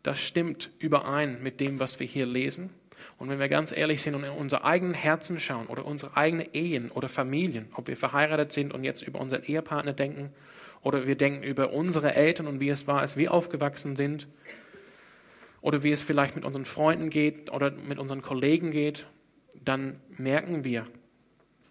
das 0.03 0.19
stimmt 0.19 0.71
überein 0.79 1.43
mit 1.43 1.59
dem, 1.59 1.79
was 1.79 1.99
wir 1.99 2.07
hier 2.07 2.25
lesen. 2.25 2.69
Und 3.17 3.29
wenn 3.29 3.39
wir 3.39 3.49
ganz 3.49 3.71
ehrlich 3.75 4.01
sind 4.01 4.15
und 4.15 4.23
in 4.23 4.31
unsere 4.31 4.63
eigenen 4.63 4.93
Herzen 4.93 5.39
schauen 5.39 5.67
oder 5.67 5.85
unsere 5.85 6.17
eigenen 6.17 6.47
Ehen 6.53 6.91
oder 6.91 7.09
Familien, 7.09 7.67
ob 7.73 7.87
wir 7.87 7.97
verheiratet 7.97 8.51
sind 8.51 8.73
und 8.73 8.83
jetzt 8.83 9.01
über 9.01 9.19
unseren 9.19 9.43
Ehepartner 9.43 9.93
denken 9.93 10.31
oder 10.81 11.07
wir 11.07 11.15
denken 11.15 11.43
über 11.43 11.71
unsere 11.73 12.15
Eltern 12.15 12.47
und 12.47 12.59
wie 12.59 12.69
es 12.69 12.87
war, 12.87 13.01
als 13.01 13.17
wir 13.17 13.33
aufgewachsen 13.33 13.95
sind 13.95 14.27
oder 15.61 15.83
wie 15.83 15.91
es 15.91 16.01
vielleicht 16.01 16.35
mit 16.35 16.45
unseren 16.45 16.65
Freunden 16.65 17.09
geht 17.09 17.51
oder 17.51 17.71
mit 17.71 17.99
unseren 17.99 18.21
Kollegen 18.21 18.71
geht, 18.71 19.05
dann 19.53 19.99
merken 20.17 20.63
wir, 20.63 20.85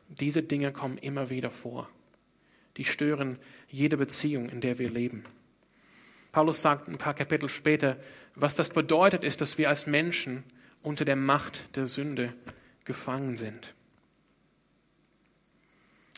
diese 0.09 0.43
Dinge 0.43 0.73
kommen 0.73 0.99
immer 0.99 1.31
wieder 1.31 1.51
vor. 1.51 1.89
Die 2.77 2.85
stören 2.85 3.39
jede 3.69 3.97
Beziehung, 3.97 4.49
in 4.49 4.61
der 4.61 4.79
wir 4.79 4.91
leben. 4.91 5.25
Paulus 6.33 6.63
sagt 6.63 6.89
ein 6.89 6.99
paar 6.99 7.15
Kapitel 7.15 7.49
später, 7.49 7.97
was 8.35 8.55
das 8.55 8.71
bedeutet, 8.71 9.25
ist, 9.25 9.41
dass 9.41 9.59
wir 9.59 9.69
als 9.69 9.87
Menschen 9.87 10.45
unter 10.83 11.05
der 11.05 11.17
Macht 11.17 11.77
der 11.77 11.87
Sünde 11.87 12.33
gefangen 12.85 13.37
sind. 13.37 13.75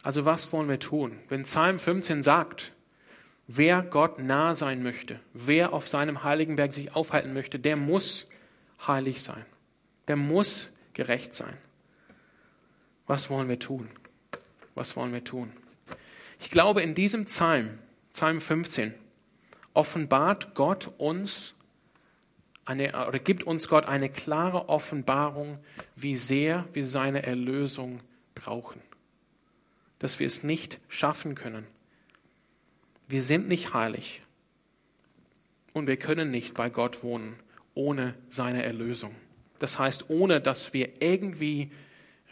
Also 0.02 0.24
was 0.24 0.52
wollen 0.52 0.68
wir 0.68 0.78
tun? 0.78 1.18
Wenn 1.28 1.44
Psalm 1.44 1.78
15 1.78 2.22
sagt, 2.22 2.72
wer 3.46 3.82
Gott 3.82 4.18
nah 4.18 4.54
sein 4.54 4.82
möchte, 4.82 5.20
wer 5.32 5.72
auf 5.72 5.88
seinem 5.88 6.22
heiligen 6.24 6.56
Berg 6.56 6.72
sich 6.72 6.94
aufhalten 6.94 7.34
möchte, 7.34 7.58
der 7.58 7.76
muss 7.76 8.26
heilig 8.86 9.22
sein. 9.22 9.44
Der 10.08 10.16
muss 10.16 10.70
gerecht 10.94 11.34
sein. 11.34 11.56
Was 13.10 13.28
wollen 13.28 13.48
wir 13.48 13.58
tun? 13.58 13.88
Was 14.76 14.94
wollen 14.94 15.12
wir 15.12 15.24
tun? 15.24 15.52
Ich 16.38 16.48
glaube, 16.48 16.80
in 16.80 16.94
diesem 16.94 17.24
Psalm, 17.24 17.80
Psalm 18.12 18.40
15, 18.40 18.94
offenbart 19.74 20.54
Gott 20.54 20.92
uns 20.96 21.54
eine, 22.64 23.08
oder 23.08 23.18
gibt 23.18 23.42
uns 23.42 23.66
Gott 23.66 23.86
eine 23.86 24.10
klare 24.10 24.68
Offenbarung, 24.68 25.58
wie 25.96 26.14
sehr 26.14 26.68
wir 26.72 26.86
seine 26.86 27.24
Erlösung 27.24 27.98
brauchen. 28.36 28.80
Dass 29.98 30.20
wir 30.20 30.28
es 30.28 30.44
nicht 30.44 30.78
schaffen 30.86 31.34
können. 31.34 31.66
Wir 33.08 33.24
sind 33.24 33.48
nicht 33.48 33.74
heilig 33.74 34.22
und 35.72 35.88
wir 35.88 35.96
können 35.96 36.30
nicht 36.30 36.54
bei 36.54 36.70
Gott 36.70 37.02
wohnen 37.02 37.34
ohne 37.74 38.14
seine 38.28 38.62
Erlösung. 38.62 39.16
Das 39.58 39.80
heißt, 39.80 40.10
ohne 40.10 40.40
dass 40.40 40.72
wir 40.72 41.02
irgendwie 41.02 41.72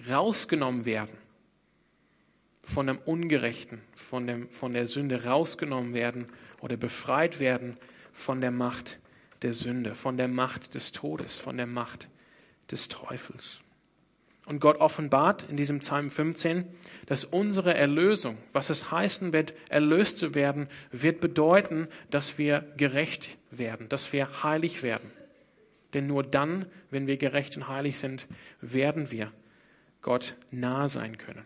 rausgenommen 0.09 0.85
werden 0.85 1.17
von 2.63 2.87
dem 2.87 2.99
Ungerechten, 2.99 3.81
von, 3.97 4.27
dem, 4.27 4.51
von 4.51 4.73
der 4.75 4.87
Sünde 4.87 5.25
rausgenommen 5.25 5.95
werden 5.95 6.27
oder 6.61 6.77
befreit 6.77 7.41
werden 7.41 7.77
von 8.13 8.41
der 8.41 8.51
Macht 8.51 8.99
der 9.43 9.55
Sünde, 9.55 9.95
von 9.95 10.17
der 10.17 10.29
Macht 10.29 10.75
des 10.75 10.93
Todes, 10.93 11.39
von 11.39 11.57
der 11.57 11.67
Macht 11.67 12.09
des 12.71 12.89
Teufels. 12.89 13.61
Und 14.45 14.61
Gott 14.61 14.79
offenbart 14.81 15.45
in 15.51 15.57
diesem 15.57 15.81
Psalm 15.81 16.09
15, 16.09 16.65
dass 17.07 17.25
unsere 17.25 17.75
Erlösung, 17.75 18.39
was 18.53 18.71
es 18.71 18.91
heißen 18.91 19.33
wird, 19.33 19.53
erlöst 19.69 20.19
zu 20.19 20.35
werden, 20.35 20.69
wird 20.91 21.21
bedeuten, 21.21 21.87
dass 22.11 22.39
wir 22.39 22.67
gerecht 22.77 23.37
werden, 23.51 23.89
dass 23.89 24.13
wir 24.13 24.43
heilig 24.43 24.83
werden. 24.83 25.11
Denn 25.93 26.07
nur 26.07 26.23
dann, 26.23 26.67
wenn 26.91 27.07
wir 27.07 27.19
gerecht 27.19 27.57
und 27.57 27.69
heilig 27.69 27.99
sind, 27.99 28.27
werden 28.61 29.11
wir 29.11 29.33
Gott 30.03 30.35
nah 30.51 30.89
sein 30.89 31.19
können, 31.19 31.45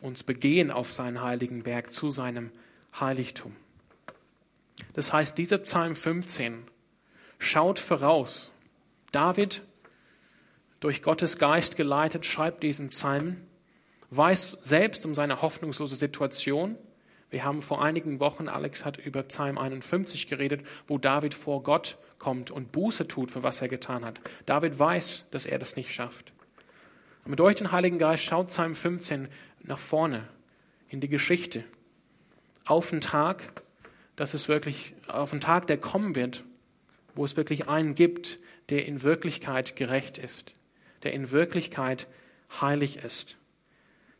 uns 0.00 0.22
begehen 0.22 0.70
auf 0.70 0.92
seinen 0.92 1.22
heiligen 1.22 1.62
Berg 1.62 1.90
zu 1.90 2.10
seinem 2.10 2.50
Heiligtum. 2.98 3.54
Das 4.94 5.12
heißt, 5.12 5.36
dieser 5.38 5.58
Psalm 5.58 5.96
15 5.96 6.64
schaut 7.38 7.78
voraus. 7.78 8.50
David, 9.12 9.62
durch 10.80 11.02
Gottes 11.02 11.38
Geist 11.38 11.76
geleitet, 11.76 12.26
schreibt 12.26 12.62
diesen 12.62 12.90
Psalm, 12.90 13.38
weiß 14.10 14.58
selbst 14.62 15.04
um 15.06 15.14
seine 15.14 15.42
hoffnungslose 15.42 15.96
Situation. 15.96 16.76
Wir 17.30 17.44
haben 17.44 17.62
vor 17.62 17.82
einigen 17.82 18.20
Wochen, 18.20 18.48
Alex 18.48 18.84
hat 18.84 18.98
über 18.98 19.22
Psalm 19.24 19.58
51 19.58 20.28
geredet, 20.28 20.66
wo 20.86 20.98
David 20.98 21.34
vor 21.34 21.62
Gott 21.62 21.98
kommt 22.18 22.50
und 22.50 22.72
Buße 22.72 23.08
tut, 23.08 23.30
für 23.30 23.42
was 23.42 23.60
er 23.60 23.68
getan 23.68 24.04
hat. 24.04 24.20
David 24.46 24.78
weiß, 24.78 25.26
dass 25.30 25.44
er 25.44 25.58
das 25.58 25.76
nicht 25.76 25.92
schafft. 25.92 26.32
Und 27.26 27.40
durch 27.40 27.56
den 27.56 27.72
Heiligen 27.72 27.98
Geist 27.98 28.22
schaut 28.22 28.48
Psalm 28.48 28.74
15 28.74 29.28
nach 29.64 29.78
vorne 29.78 30.28
in 30.88 31.00
die 31.00 31.08
Geschichte. 31.08 31.64
Auf 32.64 32.90
den 32.90 33.00
Tag, 33.00 33.62
dass 34.14 34.32
es 34.32 34.48
wirklich, 34.48 34.94
auf 35.08 35.30
den 35.30 35.40
Tag, 35.40 35.66
der 35.66 35.76
kommen 35.76 36.14
wird, 36.14 36.44
wo 37.14 37.24
es 37.24 37.36
wirklich 37.36 37.68
einen 37.68 37.94
gibt, 37.96 38.38
der 38.68 38.86
in 38.86 39.02
Wirklichkeit 39.02 39.74
gerecht 39.74 40.18
ist, 40.18 40.54
der 41.02 41.12
in 41.12 41.30
Wirklichkeit 41.32 42.06
heilig 42.60 42.98
ist, 42.98 43.36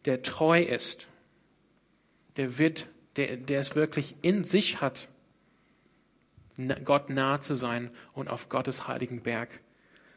der 0.04 0.22
treu 0.22 0.62
ist, 0.62 1.06
der 2.36 2.58
wird, 2.58 2.88
der, 3.14 3.36
der 3.36 3.60
es 3.60 3.76
wirklich 3.76 4.16
in 4.22 4.44
sich 4.44 4.80
hat, 4.80 5.08
Gott 6.84 7.10
nahe 7.10 7.40
zu 7.40 7.54
sein 7.54 7.90
und 8.14 8.28
auf 8.28 8.48
Gottes 8.48 8.88
heiligen 8.88 9.20
Berg 9.22 9.60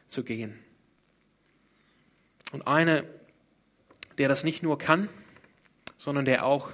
zu 0.06 0.24
gehen. 0.24 0.58
Und 2.52 2.66
einer, 2.66 3.04
der 4.18 4.28
das 4.28 4.44
nicht 4.44 4.62
nur 4.62 4.78
kann, 4.78 5.08
sondern 5.98 6.24
der 6.24 6.44
auch 6.44 6.72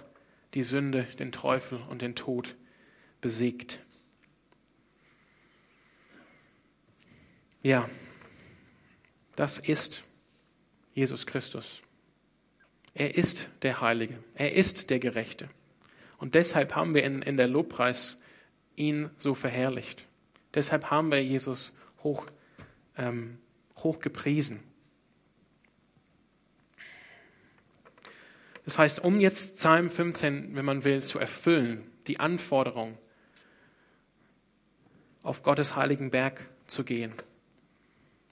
die 0.55 0.63
Sünde, 0.63 1.05
den 1.19 1.33
Teufel 1.33 1.81
und 1.89 2.03
den 2.03 2.15
Tod 2.15 2.55
besiegt. 3.21 3.79
Ja, 7.63 7.89
das 9.35 9.59
ist 9.59 10.05
Jesus 10.95 11.27
Christus. 11.27 11.83
Er 12.95 13.17
ist 13.17 13.51
der 13.63 13.81
Heilige, 13.81 14.19
er 14.35 14.55
ist 14.55 14.89
der 14.89 14.99
Gerechte. 14.99 15.51
Und 16.19 16.35
deshalb 16.35 16.75
haben 16.75 16.95
wir 16.95 17.05
in, 17.05 17.21
in 17.21 17.37
der 17.37 17.49
Lobpreis 17.49 18.17
ihn 18.77 19.11
so 19.19 19.35
verherrlicht. 19.35 20.07
Deshalb 20.55 20.91
haben 20.91 21.11
wir 21.11 21.23
Jesus 21.23 21.77
hoch, 22.03 22.27
ähm, 22.97 23.39
hoch 23.77 23.99
gepriesen. 23.99 24.63
Das 28.67 28.79
heißt, 28.79 29.03
um 29.03 29.21
jetzt 29.21 29.57
Psalm 29.57 29.89
15, 29.89 30.57
wenn 30.57 30.65
man 30.65 30.83
will, 30.83 31.05
zu 31.05 31.19
erfüllen, 31.21 31.91
die 32.09 32.21
Anforderung, 32.21 32.99
auf 35.23 35.43
Gottes 35.43 35.77
heiligen 35.77 36.11
Berg 36.11 36.49
zu 36.67 36.85
gehen. 36.85 37.13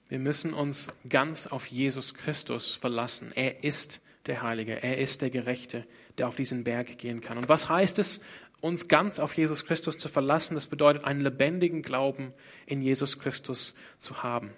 Wir 0.07 0.19
müssen 0.19 0.53
uns 0.53 0.89
ganz 1.09 1.47
auf 1.47 1.67
Jesus 1.67 2.13
Christus 2.13 2.75
verlassen. 2.75 3.31
Er 3.33 3.63
ist 3.63 4.01
der 4.27 4.43
Heilige, 4.43 4.83
er 4.83 4.97
ist 4.97 5.21
der 5.21 5.29
Gerechte, 5.29 5.85
der 6.17 6.27
auf 6.27 6.35
diesen 6.35 6.63
Berg 6.63 6.97
gehen 6.97 7.21
kann. 7.21 7.37
Und 7.37 7.49
was 7.49 7.69
heißt 7.69 7.97
es, 7.99 8.19
uns 8.59 8.87
ganz 8.87 9.19
auf 9.19 9.35
Jesus 9.37 9.65
Christus 9.65 9.97
zu 9.97 10.09
verlassen? 10.09 10.55
Das 10.55 10.67
bedeutet, 10.67 11.05
einen 11.05 11.21
lebendigen 11.21 11.81
Glauben 11.81 12.33
in 12.65 12.81
Jesus 12.81 13.19
Christus 13.19 13.73
zu 13.99 14.21
haben. 14.21 14.51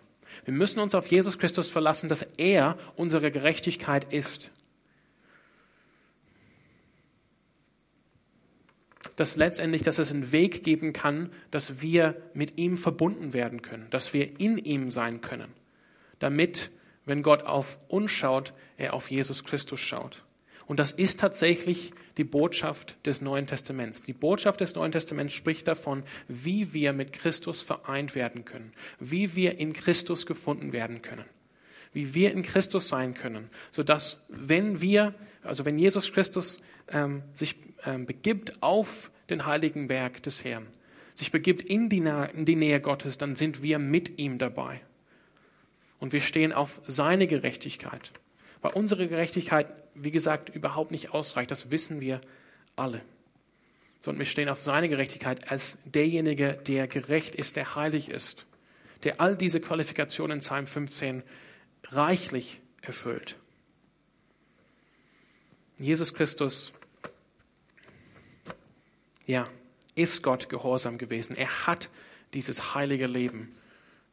Wir 0.43 0.53
müssen 0.53 0.79
uns 0.79 0.95
auf 0.95 1.07
Jesus 1.07 1.37
Christus 1.37 1.69
verlassen, 1.69 2.09
dass 2.09 2.23
er 2.37 2.77
unsere 2.95 3.31
Gerechtigkeit 3.31 4.11
ist. 4.11 4.51
Dass 9.17 9.35
letztendlich, 9.35 9.83
dass 9.83 9.97
es 9.97 10.11
einen 10.11 10.31
Weg 10.31 10.63
geben 10.63 10.93
kann, 10.93 11.31
dass 11.51 11.81
wir 11.81 12.15
mit 12.33 12.57
ihm 12.57 12.77
verbunden 12.77 13.33
werden 13.33 13.61
können, 13.61 13.87
dass 13.89 14.13
wir 14.13 14.39
in 14.39 14.57
ihm 14.57 14.91
sein 14.91 15.19
können, 15.21 15.51
damit, 16.19 16.69
wenn 17.05 17.23
Gott 17.23 17.43
auf 17.43 17.79
uns 17.89 18.11
schaut, 18.11 18.53
er 18.77 18.93
auf 18.93 19.11
Jesus 19.11 19.43
Christus 19.43 19.81
schaut. 19.81 20.23
Und 20.67 20.79
das 20.79 20.91
ist 20.91 21.19
tatsächlich 21.19 21.93
die 22.17 22.25
Botschaft 22.25 22.95
des 23.05 23.21
Neuen 23.21 23.47
Testaments. 23.47 24.01
Die 24.01 24.13
Botschaft 24.13 24.61
des 24.61 24.75
Neuen 24.75 24.91
Testaments 24.91 25.33
spricht 25.33 25.67
davon, 25.67 26.03
wie 26.27 26.73
wir 26.73 26.93
mit 26.93 27.13
Christus 27.13 27.63
vereint 27.63 28.15
werden 28.15 28.45
können, 28.45 28.73
wie 28.99 29.35
wir 29.35 29.57
in 29.59 29.73
Christus 29.73 30.25
gefunden 30.25 30.73
werden 30.73 31.01
können, 31.01 31.25
wie 31.93 32.13
wir 32.13 32.33
in 32.33 32.43
Christus 32.43 32.89
sein 32.89 33.15
können, 33.15 33.49
sodass 33.71 34.23
wenn 34.27 34.79
wir, 34.81 35.15
also 35.41 35.65
wenn 35.65 35.79
Jesus 35.79 36.11
Christus 36.11 36.61
ähm, 36.89 37.23
sich 37.33 37.55
begibt 38.05 38.61
auf 38.61 39.11
den 39.29 39.45
heiligen 39.45 39.87
Berg 39.87 40.23
des 40.23 40.43
Herrn, 40.43 40.67
sich 41.13 41.31
begibt 41.31 41.63
in 41.63 41.89
die, 41.89 41.97
in 41.97 42.45
die 42.45 42.55
Nähe 42.55 42.79
Gottes, 42.79 43.17
dann 43.17 43.35
sind 43.35 43.63
wir 43.63 43.79
mit 43.79 44.19
ihm 44.19 44.37
dabei. 44.37 44.81
Und 45.99 46.13
wir 46.13 46.21
stehen 46.21 46.53
auf 46.53 46.79
seine 46.87 47.27
Gerechtigkeit. 47.27 48.11
Weil 48.61 48.73
unsere 48.73 49.07
Gerechtigkeit, 49.07 49.67
wie 49.95 50.11
gesagt, 50.11 50.49
überhaupt 50.49 50.91
nicht 50.91 51.13
ausreicht. 51.13 51.51
Das 51.51 51.71
wissen 51.71 52.01
wir 52.01 52.21
alle. 52.75 53.01
Sondern 53.99 54.19
wir 54.19 54.25
stehen 54.25 54.49
auf 54.49 54.61
seine 54.61 54.89
Gerechtigkeit 54.89 55.49
als 55.51 55.77
derjenige, 55.85 56.53
der 56.67 56.87
gerecht 56.87 57.35
ist, 57.35 57.55
der 57.55 57.75
heilig 57.75 58.09
ist, 58.09 58.45
der 59.03 59.19
all 59.19 59.35
diese 59.35 59.59
Qualifikationen 59.59 60.37
in 60.37 60.41
Psalm 60.41 60.67
15 60.67 61.23
reichlich 61.85 62.61
erfüllt. 62.81 63.37
Jesus 65.79 66.13
Christus, 66.13 66.73
ja, 69.27 69.47
ist 69.93 70.23
Gott 70.23 70.49
gehorsam 70.49 70.97
gewesen. 70.97 71.35
Er 71.35 71.67
hat 71.67 71.89
dieses 72.33 72.73
heilige 72.73 73.07
Leben 73.07 73.55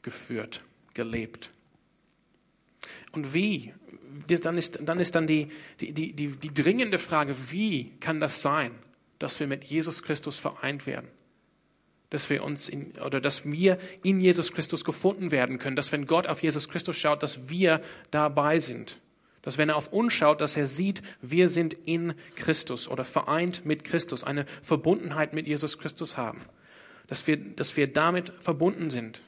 geführt, 0.03 0.61
gelebt. 0.93 1.51
Und 3.13 3.33
wie? 3.33 3.73
Dann 4.29 4.59
ist 4.59 4.79
dann, 4.81 5.01
ist 5.01 5.15
dann 5.15 5.27
die, 5.27 5.49
die, 5.81 5.93
die, 5.93 6.13
die, 6.13 6.55
dringende 6.55 6.99
Frage, 6.99 7.35
wie 7.51 7.93
kann 8.01 8.21
das 8.21 8.43
sein, 8.43 8.73
dass 9.19 9.41
wir 9.41 9.47
mit 9.47 9.65
Jesus 9.65 10.03
Christus 10.03 10.39
vereint 10.39 10.87
werden? 10.87 11.09
Dass 12.11 12.31
wir 12.31 12.45
uns 12.45 12.69
in, 12.69 12.93
oder 13.05 13.21
dass 13.21 13.45
wir 13.45 13.79
in 14.03 14.21
Jesus 14.21 14.53
Christus 14.53 14.85
gefunden 14.85 15.31
werden 15.31 15.59
können, 15.59 15.77
dass 15.77 15.91
wenn 15.91 16.07
Gott 16.07 16.27
auf 16.27 16.43
Jesus 16.43 16.69
Christus 16.69 16.97
schaut, 16.97 17.23
dass 17.23 17.49
wir 17.49 17.81
dabei 18.11 18.61
sind. 18.61 19.01
Dass 19.45 19.59
wenn 19.59 19.69
er 19.69 19.77
auf 19.77 19.93
uns 19.93 20.13
schaut, 20.13 20.41
dass 20.41 20.57
er 20.57 20.67
sieht, 20.67 21.03
wir 21.23 21.49
sind 21.49 21.75
in 21.87 22.15
Christus 22.35 22.89
oder 22.89 23.05
vereint 23.05 23.65
mit 23.65 23.85
Christus, 23.85 24.25
eine 24.25 24.47
Verbundenheit 24.63 25.33
mit 25.33 25.47
Jesus 25.47 25.79
Christus 25.79 26.17
haben. 26.17 26.41
Dass 27.07 27.27
wir, 27.27 27.37
dass 27.37 27.77
wir 27.77 27.87
damit 27.87 28.33
verbunden 28.41 28.91
sind. 28.91 29.23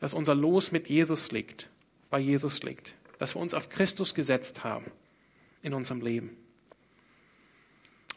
Dass 0.00 0.14
unser 0.14 0.34
Los 0.34 0.72
mit 0.72 0.88
Jesus 0.88 1.32
liegt, 1.32 1.70
bei 2.10 2.18
Jesus 2.18 2.62
liegt 2.62 2.94
dass 3.18 3.34
wir 3.34 3.42
uns 3.42 3.54
auf 3.54 3.68
Christus 3.68 4.14
gesetzt 4.14 4.64
haben 4.64 4.86
in 5.62 5.74
unserem 5.74 6.00
Leben. 6.00 6.36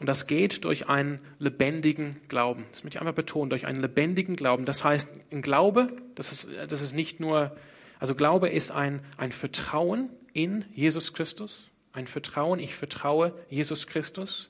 Und 0.00 0.06
das 0.06 0.26
geht 0.26 0.64
durch 0.64 0.88
einen 0.88 1.18
lebendigen 1.38 2.20
Glauben. 2.28 2.64
Das 2.72 2.82
möchte 2.82 2.96
ich 2.96 3.00
einfach 3.00 3.14
betonen, 3.14 3.50
durch 3.50 3.66
einen 3.66 3.80
lebendigen 3.80 4.36
Glauben. 4.36 4.64
Das 4.64 4.82
heißt, 4.82 5.08
ein 5.30 5.42
Glaube, 5.42 5.92
das 6.14 6.32
ist, 6.32 6.48
das 6.68 6.80
ist 6.80 6.92
nicht 6.94 7.20
nur, 7.20 7.56
also 8.00 8.14
Glaube 8.14 8.48
ist 8.48 8.72
ein, 8.72 9.00
ein 9.16 9.30
Vertrauen 9.30 10.08
in 10.32 10.64
Jesus 10.74 11.12
Christus, 11.12 11.70
ein 11.92 12.06
Vertrauen, 12.06 12.58
ich 12.58 12.74
vertraue 12.74 13.34
Jesus 13.50 13.86
Christus, 13.86 14.48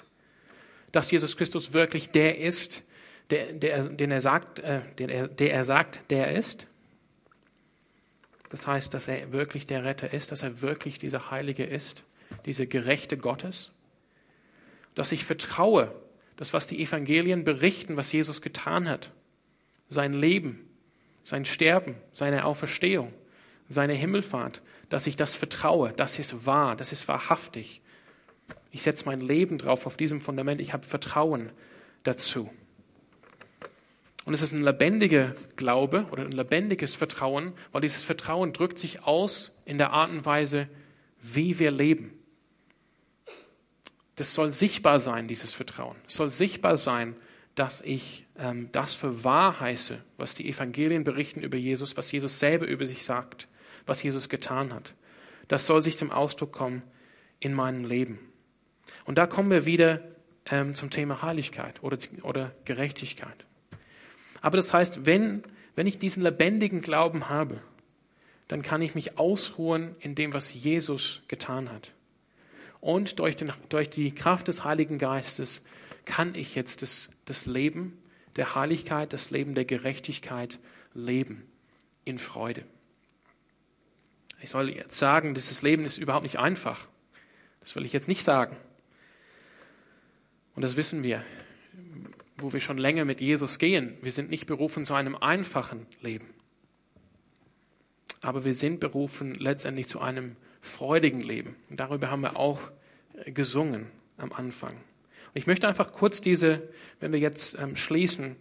dass 0.92 1.10
Jesus 1.10 1.36
Christus 1.36 1.72
wirklich 1.72 2.10
der 2.10 2.38
ist, 2.38 2.84
der, 3.30 3.52
der, 3.52 3.88
den 3.88 4.10
er 4.10 4.20
sagt, 4.20 4.58
äh, 4.60 4.82
den 4.98 5.08
er, 5.08 5.28
der 5.28 5.52
er 5.52 5.64
sagt, 5.64 6.00
der 6.10 6.28
er 6.28 6.38
ist. 6.38 6.66
Das 8.50 8.66
heißt, 8.66 8.92
dass 8.92 9.08
er 9.08 9.32
wirklich 9.32 9.66
der 9.66 9.84
Retter 9.84 10.12
ist, 10.12 10.30
dass 10.30 10.42
er 10.42 10.60
wirklich 10.60 10.98
dieser 10.98 11.30
Heilige 11.30 11.64
ist, 11.64 12.04
dieser 12.44 12.66
Gerechte 12.66 13.16
Gottes. 13.16 13.70
Dass 14.94 15.10
ich 15.10 15.24
vertraue, 15.24 15.90
dass 16.36 16.52
was 16.52 16.66
die 16.66 16.82
Evangelien 16.82 17.44
berichten, 17.44 17.96
was 17.96 18.12
Jesus 18.12 18.42
getan 18.42 18.88
hat, 18.88 19.10
sein 19.88 20.12
Leben, 20.12 20.68
sein 21.24 21.46
Sterben, 21.46 21.96
seine 22.12 22.44
Auferstehung, 22.44 23.14
seine 23.68 23.94
Himmelfahrt, 23.94 24.60
dass 24.92 25.06
ich 25.06 25.16
das 25.16 25.34
vertraue, 25.34 25.94
das 25.96 26.18
ist 26.18 26.44
wahr, 26.44 26.76
das 26.76 26.92
ist 26.92 27.08
wahrhaftig. 27.08 27.80
Ich 28.70 28.82
setze 28.82 29.06
mein 29.06 29.22
Leben 29.22 29.56
drauf 29.56 29.86
auf 29.86 29.96
diesem 29.96 30.20
Fundament, 30.20 30.60
ich 30.60 30.74
habe 30.74 30.86
Vertrauen 30.86 31.50
dazu. 32.02 32.50
Und 34.26 34.34
es 34.34 34.42
ist 34.42 34.52
ein 34.52 34.60
lebendiger 34.60 35.34
Glaube 35.56 36.06
oder 36.10 36.24
ein 36.24 36.32
lebendiges 36.32 36.94
Vertrauen, 36.94 37.54
weil 37.72 37.80
dieses 37.80 38.02
Vertrauen 38.02 38.52
drückt 38.52 38.78
sich 38.78 39.02
aus 39.04 39.58
in 39.64 39.78
der 39.78 39.92
Art 39.92 40.10
und 40.10 40.26
Weise, 40.26 40.68
wie 41.22 41.58
wir 41.58 41.70
leben. 41.70 42.12
Das 44.16 44.34
soll 44.34 44.50
sichtbar 44.50 45.00
sein, 45.00 45.26
dieses 45.26 45.54
Vertrauen. 45.54 45.96
Es 46.06 46.16
soll 46.16 46.28
sichtbar 46.28 46.76
sein, 46.76 47.16
dass 47.54 47.80
ich 47.80 48.26
ähm, 48.38 48.68
das 48.72 48.94
für 48.94 49.24
wahr 49.24 49.58
heiße, 49.58 50.04
was 50.18 50.34
die 50.34 50.50
Evangelien 50.50 51.02
berichten 51.02 51.40
über 51.40 51.56
Jesus, 51.56 51.96
was 51.96 52.12
Jesus 52.12 52.38
selber 52.38 52.66
über 52.66 52.84
sich 52.84 53.04
sagt, 53.04 53.48
was 53.86 54.02
Jesus 54.02 54.28
getan 54.28 54.72
hat. 54.72 54.94
Das 55.48 55.66
soll 55.66 55.82
sich 55.82 55.98
zum 55.98 56.10
Ausdruck 56.10 56.52
kommen 56.52 56.82
in 57.40 57.54
meinem 57.54 57.84
Leben. 57.84 58.18
Und 59.04 59.18
da 59.18 59.26
kommen 59.26 59.50
wir 59.50 59.66
wieder 59.66 60.02
ähm, 60.46 60.74
zum 60.74 60.90
Thema 60.90 61.22
Heiligkeit 61.22 61.82
oder, 61.82 61.98
oder 62.22 62.52
Gerechtigkeit. 62.64 63.44
Aber 64.40 64.56
das 64.56 64.72
heißt, 64.72 65.06
wenn, 65.06 65.42
wenn 65.74 65.86
ich 65.86 65.98
diesen 65.98 66.22
lebendigen 66.22 66.80
Glauben 66.80 67.28
habe, 67.28 67.60
dann 68.48 68.62
kann 68.62 68.82
ich 68.82 68.94
mich 68.94 69.18
ausruhen 69.18 69.96
in 70.00 70.14
dem, 70.14 70.34
was 70.34 70.52
Jesus 70.52 71.22
getan 71.28 71.70
hat. 71.70 71.92
Und 72.80 73.18
durch, 73.20 73.36
den, 73.36 73.52
durch 73.68 73.88
die 73.88 74.12
Kraft 74.12 74.48
des 74.48 74.64
Heiligen 74.64 74.98
Geistes 74.98 75.62
kann 76.04 76.34
ich 76.34 76.54
jetzt 76.54 76.82
das, 76.82 77.10
das 77.24 77.46
Leben 77.46 77.96
der 78.36 78.54
Heiligkeit, 78.54 79.12
das 79.12 79.30
Leben 79.30 79.54
der 79.54 79.64
Gerechtigkeit 79.64 80.58
leben 80.94 81.44
in 82.04 82.18
Freude. 82.18 82.64
Ich 84.42 84.50
soll 84.50 84.70
jetzt 84.70 84.98
sagen, 84.98 85.34
dieses 85.34 85.62
Leben 85.62 85.84
ist 85.84 85.98
überhaupt 85.98 86.24
nicht 86.24 86.38
einfach. 86.38 86.86
Das 87.60 87.74
will 87.76 87.84
ich 87.84 87.92
jetzt 87.92 88.08
nicht 88.08 88.24
sagen. 88.24 88.56
Und 90.54 90.62
das 90.62 90.76
wissen 90.76 91.02
wir 91.02 91.24
wo 92.42 92.52
wir 92.52 92.60
schon 92.60 92.78
länger 92.78 93.04
mit 93.04 93.20
Jesus 93.20 93.58
gehen. 93.58 93.96
Wir 94.02 94.12
sind 94.12 94.30
nicht 94.30 94.46
berufen 94.46 94.84
zu 94.84 94.94
einem 94.94 95.16
einfachen 95.16 95.86
Leben. 96.00 96.26
Aber 98.20 98.44
wir 98.44 98.54
sind 98.54 98.80
berufen 98.80 99.34
letztendlich 99.34 99.88
zu 99.88 100.00
einem 100.00 100.36
freudigen 100.60 101.20
Leben. 101.20 101.56
Und 101.70 101.80
darüber 101.80 102.10
haben 102.10 102.20
wir 102.20 102.36
auch 102.36 102.60
äh, 103.24 103.32
gesungen 103.32 103.86
am 104.16 104.32
Anfang. 104.32 104.72
Und 104.72 105.36
ich 105.36 105.46
möchte 105.46 105.66
einfach 105.66 105.92
kurz 105.92 106.20
diese, 106.20 106.68
wenn 107.00 107.12
wir 107.12 107.18
jetzt 107.18 107.58
ähm, 107.58 107.76
schließen, 107.76 108.36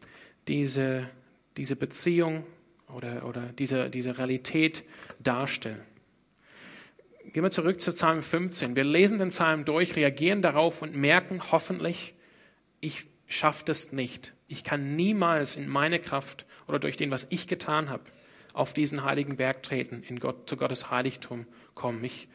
diese, 0.47 1.09
diese 1.57 1.75
Beziehung 1.75 2.45
oder, 2.93 3.25
oder 3.25 3.53
diese, 3.57 3.89
diese 3.89 4.17
Realität 4.17 4.83
darstellen. 5.19 5.81
Gehen 7.25 7.43
wir 7.43 7.51
zurück 7.51 7.79
zu 7.79 7.91
Psalm 7.91 8.21
15. 8.21 8.75
Wir 8.75 8.83
lesen 8.83 9.19
den 9.19 9.29
Psalm 9.29 9.65
durch, 9.65 9.95
reagieren 9.95 10.41
darauf 10.41 10.81
und 10.81 10.95
merken 10.95 11.41
hoffentlich, 11.51 12.13
ich 12.79 13.05
schafft 13.27 13.69
es 13.69 13.91
nicht. 13.91 14.33
Ich 14.47 14.63
kann 14.63 14.95
niemals 14.95 15.55
in 15.55 15.67
meine 15.67 15.99
Kraft 15.99 16.45
oder 16.67 16.79
durch 16.79 16.97
den, 16.97 17.11
was 17.11 17.27
ich 17.29 17.47
getan 17.47 17.89
habe, 17.89 18.03
auf 18.53 18.73
diesen 18.73 19.03
heiligen 19.03 19.37
Berg 19.37 19.63
treten, 19.63 20.03
in 20.03 20.19
Gott, 20.19 20.49
zu 20.49 20.57
Gottes 20.57 20.89
Heiligtum 20.89 21.45
kommen, 21.73 22.01
mich 22.01 22.27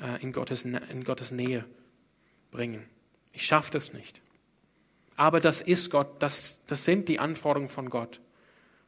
äh, 0.00 0.22
in, 0.22 0.32
Gottes, 0.32 0.62
in 0.62 1.04
Gottes 1.04 1.30
Nähe 1.30 1.64
bringen. 2.50 2.84
Ich 3.32 3.46
schaffe 3.46 3.72
das 3.72 3.92
nicht. 3.92 4.20
Aber 5.16 5.40
das 5.40 5.60
ist 5.60 5.90
Gott, 5.90 6.22
das, 6.22 6.60
das 6.66 6.84
sind 6.84 7.08
die 7.08 7.18
Anforderungen 7.18 7.68
von 7.68 7.90
Gott. 7.90 8.20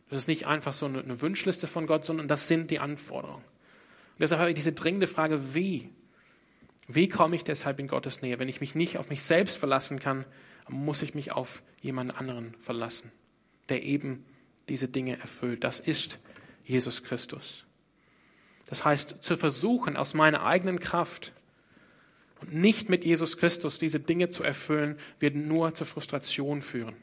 Das 0.09 0.19
ist 0.19 0.29
nicht 0.29 0.47
einfach 0.47 0.73
so 0.73 0.87
eine, 0.87 1.01
eine 1.01 1.21
Wunschliste 1.21 1.67
von 1.67 1.87
Gott, 1.87 2.05
sondern 2.05 2.29
das 2.29 2.47
sind 2.47 2.71
die 2.71 2.79
Anforderungen. 2.79 3.45
Und 4.17 4.23
deshalb 4.23 4.41
habe 4.41 4.51
ich 4.51 4.57
diese 4.57 4.73
dringende 4.73 5.07
Frage, 5.07 5.55
wie? 5.55 5.91
Wie 6.89 7.09
komme 7.09 7.37
ich 7.37 7.45
deshalb 7.45 7.79
in 7.79 7.87
Gottes 7.87 8.23
Nähe, 8.23 8.39
wenn 8.39 8.49
ich 8.49 8.63
mich 8.63 8.75
nicht 8.75 8.97
auf 8.97 9.11
mich 9.11 9.23
selbst 9.23 9.59
verlassen 9.59 10.01
kann, 10.01 10.25
muss 10.69 11.03
ich 11.03 11.15
mich 11.15 11.33
auf 11.33 11.63
jemand 11.83 12.17
anderen 12.17 12.55
verlassen, 12.61 13.13
der 13.69 13.83
eben 13.83 14.25
diese 14.71 14.89
Dinge 14.89 15.19
erfüllt. 15.21 15.65
Das 15.65 15.81
ist 15.81 16.19
Jesus 16.65 17.05
Christus. 17.05 17.65
Das 18.67 18.85
heißt, 18.85 19.17
zu 19.21 19.37
versuchen, 19.37 19.97
aus 19.97 20.15
meiner 20.15 20.45
eigenen 20.45 20.81
Kraft 20.81 21.33
und 22.41 22.55
nicht 22.55 22.89
mit 22.89 23.05
Jesus 23.05 23.37
Christus 23.37 23.79
diese 23.79 24.01
Dinge 24.01 24.31
zu 24.31 24.43
erfüllen, 24.43 24.99
wird 25.21 25.37
nur 25.37 25.75
zur 25.75 25.87
Frustration 25.87 26.63
führen. 26.63 26.97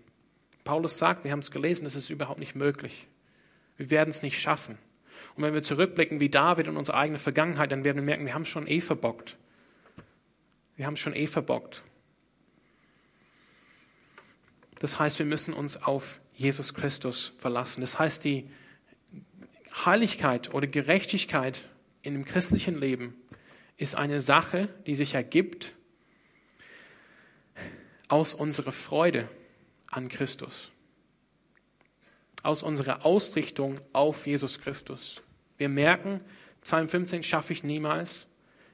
Paulus 0.64 0.98
sagt, 0.98 1.24
wir 1.24 1.32
haben 1.32 1.40
es 1.40 1.52
gelesen, 1.52 1.86
es 1.86 1.96
ist 1.96 2.10
überhaupt 2.10 2.40
nicht 2.40 2.56
möglich. 2.56 3.08
Wir 3.78 3.90
werden 3.90 4.10
es 4.10 4.22
nicht 4.22 4.40
schaffen. 4.40 4.78
Und 5.36 5.44
wenn 5.44 5.54
wir 5.54 5.64
zurückblicken 5.64 6.20
wie 6.20 6.30
David 6.30 6.68
in 6.68 6.78
unsere 6.78 6.98
eigene 6.98 7.20
Vergangenheit, 7.20 7.72
dann 7.72 7.84
werden 7.84 7.98
wir 7.98 8.04
merken, 8.04 8.26
wir 8.26 8.34
haben 8.34 8.46
schon 8.46 8.68
eh 8.68 8.82
verbockt. 8.82 9.38
Wir 10.76 10.86
haben 10.86 10.98
schon 10.98 11.16
eh 11.16 11.28
verbockt. 11.28 11.84
Das 14.80 15.00
heißt, 15.00 15.18
wir 15.20 15.26
müssen 15.26 15.54
uns 15.54 15.82
auf 15.82 16.20
Jesus 16.34 16.74
Christus 16.74 17.34
verlassen. 17.38 17.82
Das 17.82 18.00
heißt, 18.00 18.24
die 18.24 18.50
Heiligkeit 19.86 20.54
oder 20.54 20.68
Gerechtigkeit 20.68 21.70
in 22.02 22.14
dem 22.14 22.26
christlichen 22.26 22.78
Leben 22.78 23.16
ist 23.78 23.96
eine 23.96 24.20
Sache, 24.20 24.68
die 24.86 24.96
sich 24.96 25.14
ergibt 25.14 25.74
aus 28.08 28.36
unserer 28.36 28.74
Freude 28.74 29.30
an 29.90 30.10
Christus, 30.10 30.73
aus 32.44 32.62
unserer 32.62 33.06
Ausrichtung 33.06 33.80
auf 33.94 34.28
Jesus 34.28 34.60
Christus. 34.60 35.24
Wir 35.58 35.70
merken, 35.70 36.22
Psalm 36.62 36.90
15 36.90 37.24
schaffe 37.24 37.54
ich 37.54 37.64
niemals. 37.64 38.28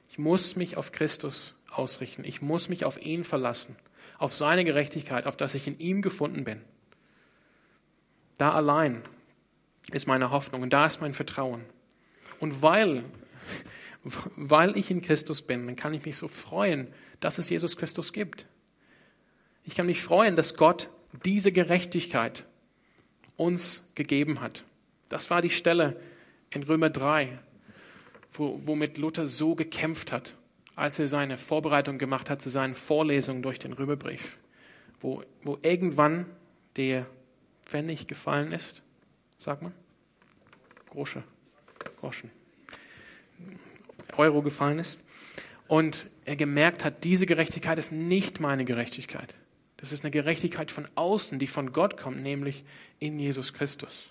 Ich 0.08 0.18
muss 0.18 0.56
mich 0.56 0.76
auf 0.76 0.92
Christus 0.92 1.54
ausrichten. 1.70 2.24
Ich 2.24 2.42
muss 2.42 2.68
mich 2.68 2.84
auf 2.84 3.00
ihn 3.00 3.24
verlassen, 3.24 3.76
auf 4.18 4.34
seine 4.34 4.64
Gerechtigkeit, 4.64 5.26
auf 5.26 5.36
dass 5.36 5.54
ich 5.54 5.66
in 5.66 5.78
ihm 5.78 6.02
gefunden 6.02 6.44
bin. 6.44 6.60
Da 8.38 8.52
allein 8.52 9.02
ist 9.92 10.06
meine 10.06 10.30
Hoffnung 10.30 10.62
und 10.62 10.72
da 10.72 10.86
ist 10.86 11.00
mein 11.00 11.14
Vertrauen. 11.14 11.64
Und 12.40 12.62
weil, 12.62 13.04
weil 14.36 14.76
ich 14.76 14.90
in 14.90 15.02
Christus 15.02 15.42
bin, 15.42 15.66
dann 15.66 15.76
kann 15.76 15.94
ich 15.94 16.04
mich 16.04 16.16
so 16.16 16.26
freuen, 16.26 16.88
dass 17.20 17.38
es 17.38 17.50
Jesus 17.50 17.76
Christus 17.76 18.12
gibt. 18.12 18.46
Ich 19.64 19.76
kann 19.76 19.86
mich 19.86 20.02
freuen, 20.02 20.36
dass 20.36 20.56
Gott 20.56 20.88
diese 21.24 21.52
Gerechtigkeit 21.52 22.44
uns 23.40 23.82
gegeben 23.94 24.42
hat. 24.42 24.64
Das 25.08 25.30
war 25.30 25.40
die 25.40 25.50
Stelle 25.50 25.98
in 26.50 26.62
Römer 26.62 26.90
3, 26.90 27.38
wo, 28.34 28.60
womit 28.64 28.98
Luther 28.98 29.26
so 29.26 29.54
gekämpft 29.54 30.12
hat, 30.12 30.36
als 30.76 30.98
er 30.98 31.08
seine 31.08 31.38
Vorbereitung 31.38 31.98
gemacht 31.98 32.28
hat 32.28 32.42
zu 32.42 32.50
seinen 32.50 32.74
Vorlesungen 32.74 33.42
durch 33.42 33.58
den 33.58 33.72
Römerbrief, 33.72 34.36
wo, 35.00 35.24
wo 35.42 35.58
irgendwann 35.62 36.26
der 36.76 37.06
Pfennig 37.64 38.06
gefallen 38.06 38.52
ist, 38.52 38.82
sagt 39.38 39.62
man? 39.62 39.72
Grosche, 40.90 41.22
Groschen. 41.98 42.30
Euro 44.18 44.42
gefallen 44.42 44.78
ist. 44.78 45.00
Und 45.66 46.08
er 46.24 46.36
gemerkt 46.36 46.84
hat, 46.84 47.04
diese 47.04 47.24
Gerechtigkeit 47.24 47.78
ist 47.78 47.92
nicht 47.92 48.38
meine 48.40 48.66
Gerechtigkeit. 48.66 49.34
Das 49.80 49.92
ist 49.92 50.04
eine 50.04 50.10
Gerechtigkeit 50.10 50.70
von 50.70 50.86
außen, 50.94 51.38
die 51.38 51.46
von 51.46 51.72
Gott 51.72 51.96
kommt, 51.96 52.22
nämlich 52.22 52.64
in 52.98 53.18
Jesus 53.18 53.54
Christus. 53.54 54.10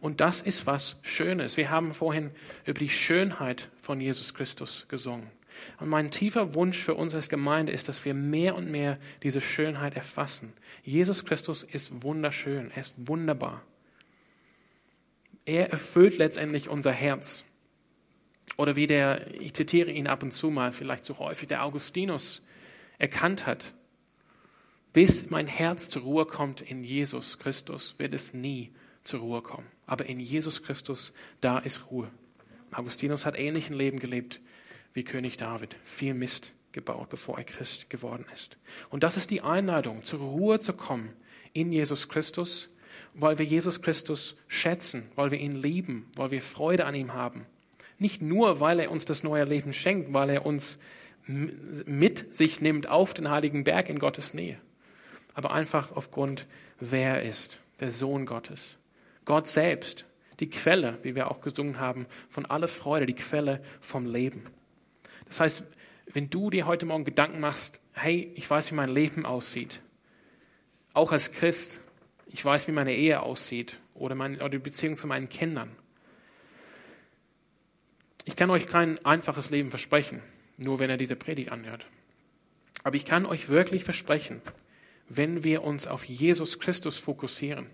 Und 0.00 0.20
das 0.20 0.42
ist 0.42 0.66
was 0.66 0.98
Schönes. 1.02 1.56
Wir 1.56 1.70
haben 1.70 1.94
vorhin 1.94 2.30
über 2.66 2.78
die 2.78 2.90
Schönheit 2.90 3.70
von 3.80 4.00
Jesus 4.00 4.34
Christus 4.34 4.86
gesungen. 4.88 5.30
Und 5.80 5.88
mein 5.88 6.10
tiefer 6.10 6.54
Wunsch 6.54 6.78
für 6.78 6.94
uns 6.94 7.14
als 7.14 7.30
Gemeinde 7.30 7.72
ist, 7.72 7.88
dass 7.88 8.04
wir 8.04 8.12
mehr 8.12 8.54
und 8.54 8.70
mehr 8.70 8.98
diese 9.22 9.40
Schönheit 9.40 9.94
erfassen. 9.94 10.52
Jesus 10.82 11.24
Christus 11.24 11.62
ist 11.62 12.02
wunderschön, 12.02 12.70
er 12.74 12.82
ist 12.82 12.94
wunderbar. 12.98 13.62
Er 15.46 15.70
erfüllt 15.70 16.18
letztendlich 16.18 16.68
unser 16.68 16.92
Herz. 16.92 17.44
Oder 18.56 18.76
wie 18.76 18.86
der, 18.86 19.32
ich 19.40 19.54
zitiere 19.54 19.90
ihn 19.90 20.06
ab 20.06 20.22
und 20.22 20.32
zu 20.32 20.50
mal, 20.50 20.72
vielleicht 20.72 21.04
zu 21.04 21.18
häufig, 21.18 21.48
der 21.48 21.64
Augustinus 21.64 22.42
erkannt 22.98 23.46
hat, 23.46 23.72
bis 24.94 25.28
mein 25.28 25.48
Herz 25.48 25.90
zur 25.90 26.02
Ruhe 26.02 26.24
kommt 26.24 26.62
in 26.62 26.84
Jesus 26.84 27.38
Christus, 27.38 27.96
wird 27.98 28.14
es 28.14 28.32
nie 28.32 28.70
zur 29.02 29.20
Ruhe 29.20 29.42
kommen. 29.42 29.66
Aber 29.86 30.06
in 30.06 30.20
Jesus 30.20 30.62
Christus, 30.62 31.12
da 31.42 31.58
ist 31.58 31.90
Ruhe. 31.90 32.08
Augustinus 32.72 33.26
hat 33.26 33.36
ähnlichen 33.36 33.76
Leben 33.76 33.98
gelebt 33.98 34.40
wie 34.94 35.02
König 35.02 35.36
David. 35.36 35.76
Viel 35.84 36.14
Mist 36.14 36.54
gebaut, 36.72 37.08
bevor 37.10 37.38
er 37.38 37.44
Christ 37.44 37.90
geworden 37.90 38.24
ist. 38.32 38.56
Und 38.88 39.02
das 39.02 39.16
ist 39.16 39.30
die 39.30 39.42
Einladung, 39.42 40.04
zur 40.04 40.20
Ruhe 40.20 40.60
zu 40.60 40.72
kommen 40.72 41.12
in 41.52 41.72
Jesus 41.72 42.08
Christus, 42.08 42.70
weil 43.14 43.38
wir 43.38 43.44
Jesus 43.44 43.82
Christus 43.82 44.36
schätzen, 44.46 45.10
weil 45.16 45.32
wir 45.32 45.38
ihn 45.38 45.56
lieben, 45.56 46.08
weil 46.14 46.30
wir 46.30 46.40
Freude 46.40 46.86
an 46.86 46.94
ihm 46.94 47.14
haben. 47.14 47.46
Nicht 47.98 48.22
nur, 48.22 48.60
weil 48.60 48.78
er 48.78 48.92
uns 48.92 49.04
das 49.04 49.24
neue 49.24 49.44
Leben 49.44 49.72
schenkt, 49.72 50.12
weil 50.12 50.30
er 50.30 50.46
uns 50.46 50.78
mit 51.26 52.32
sich 52.32 52.60
nimmt 52.60 52.88
auf 52.88 53.12
den 53.12 53.28
heiligen 53.28 53.64
Berg 53.64 53.88
in 53.88 53.98
Gottes 53.98 54.34
Nähe, 54.34 54.58
aber 55.34 55.52
einfach 55.52 55.92
aufgrund, 55.92 56.46
wer 56.80 57.16
er 57.16 57.22
ist, 57.22 57.60
der 57.80 57.90
Sohn 57.90 58.26
Gottes. 58.26 58.78
Gott 59.24 59.48
selbst, 59.48 60.04
die 60.40 60.50
Quelle, 60.50 60.98
wie 61.02 61.14
wir 61.14 61.30
auch 61.30 61.40
gesungen 61.40 61.78
haben, 61.78 62.06
von 62.28 62.46
aller 62.46 62.68
Freude, 62.68 63.06
die 63.06 63.14
Quelle 63.14 63.62
vom 63.80 64.06
Leben. 64.06 64.46
Das 65.26 65.40
heißt, 65.40 65.64
wenn 66.12 66.30
du 66.30 66.50
dir 66.50 66.66
heute 66.66 66.86
Morgen 66.86 67.04
Gedanken 67.04 67.40
machst, 67.40 67.80
hey, 67.92 68.32
ich 68.34 68.48
weiß, 68.48 68.70
wie 68.70 68.76
mein 68.76 68.90
Leben 68.90 69.26
aussieht, 69.26 69.80
auch 70.92 71.12
als 71.12 71.32
Christ, 71.32 71.80
ich 72.26 72.44
weiß, 72.44 72.68
wie 72.68 72.72
meine 72.72 72.94
Ehe 72.94 73.22
aussieht 73.22 73.78
oder, 73.94 74.14
meine, 74.14 74.36
oder 74.36 74.50
die 74.50 74.58
Beziehung 74.58 74.96
zu 74.96 75.06
meinen 75.06 75.28
Kindern. 75.28 75.70
Ich 78.24 78.36
kann 78.36 78.50
euch 78.50 78.66
kein 78.66 79.04
einfaches 79.04 79.50
Leben 79.50 79.70
versprechen, 79.70 80.22
nur 80.56 80.78
wenn 80.78 80.90
er 80.90 80.96
diese 80.96 81.16
Predigt 81.16 81.52
anhört. 81.52 81.84
Aber 82.82 82.96
ich 82.96 83.04
kann 83.04 83.26
euch 83.26 83.48
wirklich 83.48 83.84
versprechen, 83.84 84.40
wenn 85.08 85.44
wir 85.44 85.62
uns 85.62 85.86
auf 85.86 86.04
Jesus 86.04 86.58
Christus 86.58 86.98
fokussieren, 86.98 87.66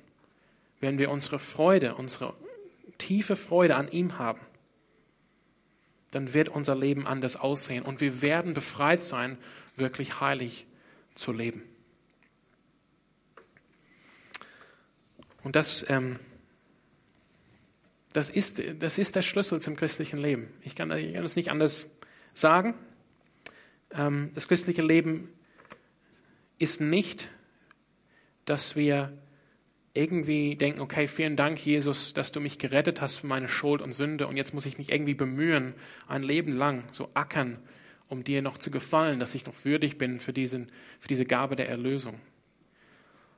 wenn 0.81 0.99
wir 0.99 1.11
unsere 1.11 1.39
Freude, 1.39 1.95
unsere 1.95 2.35
tiefe 2.99 3.37
Freude 3.37 3.77
an 3.77 3.91
ihm 3.91 4.19
haben, 4.19 4.41
dann 6.11 6.35
wird 6.35 6.49
unser 6.49 6.75
Leben 6.75 7.07
anders 7.07 7.37
aussehen 7.37 7.85
und 7.85 8.01
wir 8.01 8.23
werden 8.23 8.55
befreit 8.55 9.03
sein, 9.03 9.39
wirklich 9.77 10.21
heilig 10.21 10.67
zu 11.15 11.33
leben. 11.33 11.63
Und 15.43 15.57
das, 15.57 15.87
ähm, 15.89 16.19
das, 18.13 18.29
ist, 18.31 18.63
das 18.79 18.99
ist 18.99 19.17
der 19.17 19.23
Schlüssel 19.23 19.61
zum 19.61 19.77
christlichen 19.77 20.19
Leben. 20.19 20.49
Ich 20.63 20.75
kann, 20.75 20.91
ich 20.91 21.15
es 21.15 21.37
nicht 21.37 21.51
anders 21.51 21.87
sagen. 22.35 22.75
Ähm, 23.93 24.31
das 24.35 24.49
christliche 24.49 24.83
Leben 24.83 25.33
ist 26.61 26.81
nicht, 26.81 27.29
dass 28.45 28.77
wir 28.77 29.19
irgendwie 29.95 30.55
denken, 30.55 30.81
okay, 30.81 31.09
vielen 31.09 31.37
Dank, 31.37 31.65
Jesus, 31.65 32.15
dass 32.15 32.31
du 32.31 32.41
mich 32.41 32.59
gerettet 32.59 33.01
hast 33.01 33.17
von 33.17 33.29
meiner 33.29 33.49
Schuld 33.49 33.83
und 33.83 33.93
Sünde 33.93 34.27
und 34.29 34.37
jetzt 34.37 34.55
muss 34.55 34.67
ich 34.67 34.79
mich 34.79 34.93
irgendwie 34.93 35.15
bemühen, 35.15 35.75
ein 36.07 36.23
Leben 36.23 36.57
lang 36.57 36.85
so 36.93 37.11
ackern, 37.15 37.59
um 38.09 38.23
dir 38.23 38.43
noch 38.43 38.59
zu 38.59 38.71
gefallen, 38.71 39.19
dass 39.19 39.35
ich 39.35 39.47
noch 39.47 39.65
würdig 39.65 39.99
bin 39.99 40.21
für, 40.21 40.33
diesen, 40.33 40.71
für 41.01 41.09
diese 41.09 41.25
Gabe 41.25 41.57
der 41.57 41.69
Erlösung. 41.69 42.21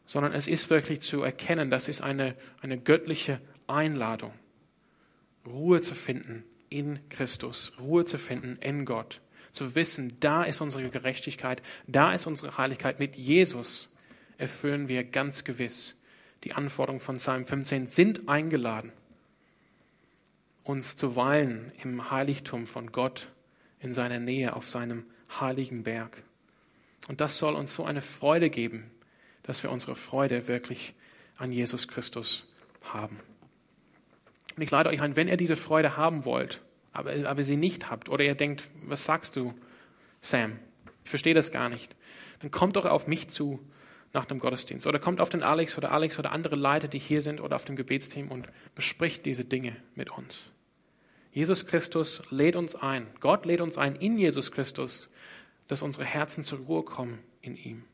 Sondern 0.04 0.32
es 0.32 0.48
ist 0.48 0.68
wirklich 0.68 1.00
zu 1.00 1.22
erkennen, 1.22 1.70
das 1.70 1.88
ist 1.88 2.00
eine, 2.00 2.34
eine 2.60 2.78
göttliche 2.78 3.40
Einladung, 3.66 4.32
Ruhe 5.46 5.80
zu 5.80 5.94
finden 5.94 6.44
in 6.68 6.98
Christus, 7.08 7.72
Ruhe 7.78 8.04
zu 8.04 8.18
finden 8.18 8.58
in 8.60 8.84
Gott, 8.84 9.20
zu 9.52 9.74
wissen, 9.74 10.18
da 10.20 10.44
ist 10.44 10.60
unsere 10.60 10.88
Gerechtigkeit, 10.88 11.62
da 11.86 12.12
ist 12.12 12.26
unsere 12.26 12.58
Heiligkeit. 12.58 12.98
Mit 12.98 13.16
Jesus 13.16 13.94
erfüllen 14.38 14.88
wir 14.88 15.04
ganz 15.04 15.44
gewiss 15.44 15.94
die 16.44 16.54
Anforderungen 16.54 17.00
von 17.00 17.18
Psalm 17.18 17.46
15, 17.46 17.86
sind 17.86 18.28
eingeladen, 18.28 18.92
uns 20.64 20.96
zu 20.96 21.16
weilen 21.16 21.72
im 21.82 22.10
Heiligtum 22.10 22.66
von 22.66 22.90
Gott, 22.90 23.28
in 23.80 23.92
seiner 23.92 24.18
Nähe, 24.18 24.54
auf 24.56 24.70
seinem 24.70 25.04
heiligen 25.40 25.82
Berg. 25.82 26.22
Und 27.08 27.20
das 27.20 27.38
soll 27.38 27.54
uns 27.54 27.74
so 27.74 27.84
eine 27.84 28.02
Freude 28.02 28.50
geben, 28.50 28.90
dass 29.42 29.62
wir 29.62 29.70
unsere 29.70 29.96
Freude 29.96 30.46
wirklich 30.48 30.94
an 31.36 31.52
Jesus 31.52 31.88
Christus 31.88 32.46
haben. 32.84 33.20
Und 34.56 34.62
ich 34.62 34.70
lade 34.70 34.90
euch 34.90 35.00
ein, 35.00 35.16
wenn 35.16 35.28
ihr 35.28 35.36
diese 35.36 35.56
Freude 35.56 35.96
haben 35.96 36.24
wollt, 36.24 36.60
aber, 36.92 37.12
aber 37.28 37.44
sie 37.44 37.56
nicht 37.56 37.90
habt, 37.90 38.08
oder 38.08 38.24
ihr 38.24 38.34
denkt, 38.34 38.64
was 38.84 39.04
sagst 39.04 39.36
du, 39.36 39.54
Sam? 40.20 40.58
Ich 41.04 41.10
verstehe 41.10 41.34
das 41.34 41.50
gar 41.50 41.68
nicht. 41.68 41.96
Dann 42.40 42.50
kommt 42.50 42.76
doch 42.76 42.84
auf 42.84 43.06
mich 43.06 43.28
zu 43.28 43.60
nach 44.12 44.26
dem 44.26 44.38
Gottesdienst. 44.38 44.86
Oder 44.86 44.98
kommt 44.98 45.20
auf 45.20 45.30
den 45.30 45.42
Alex 45.42 45.78
oder 45.78 45.90
Alex 45.90 46.18
oder 46.18 46.32
andere 46.32 46.54
Leiter, 46.54 46.88
die 46.88 46.98
hier 46.98 47.22
sind 47.22 47.40
oder 47.40 47.56
auf 47.56 47.64
dem 47.64 47.76
Gebetsteam 47.76 48.30
und 48.30 48.46
bespricht 48.74 49.24
diese 49.26 49.44
Dinge 49.44 49.76
mit 49.94 50.10
uns. 50.10 50.50
Jesus 51.32 51.66
Christus 51.66 52.22
lädt 52.30 52.56
uns 52.56 52.74
ein. 52.74 53.06
Gott 53.20 53.46
lädt 53.46 53.62
uns 53.62 53.78
ein 53.78 53.96
in 53.96 54.18
Jesus 54.18 54.52
Christus, 54.52 55.10
dass 55.66 55.80
unsere 55.80 56.04
Herzen 56.04 56.44
zur 56.44 56.58
Ruhe 56.60 56.82
kommen 56.82 57.20
in 57.40 57.56
ihm. 57.56 57.84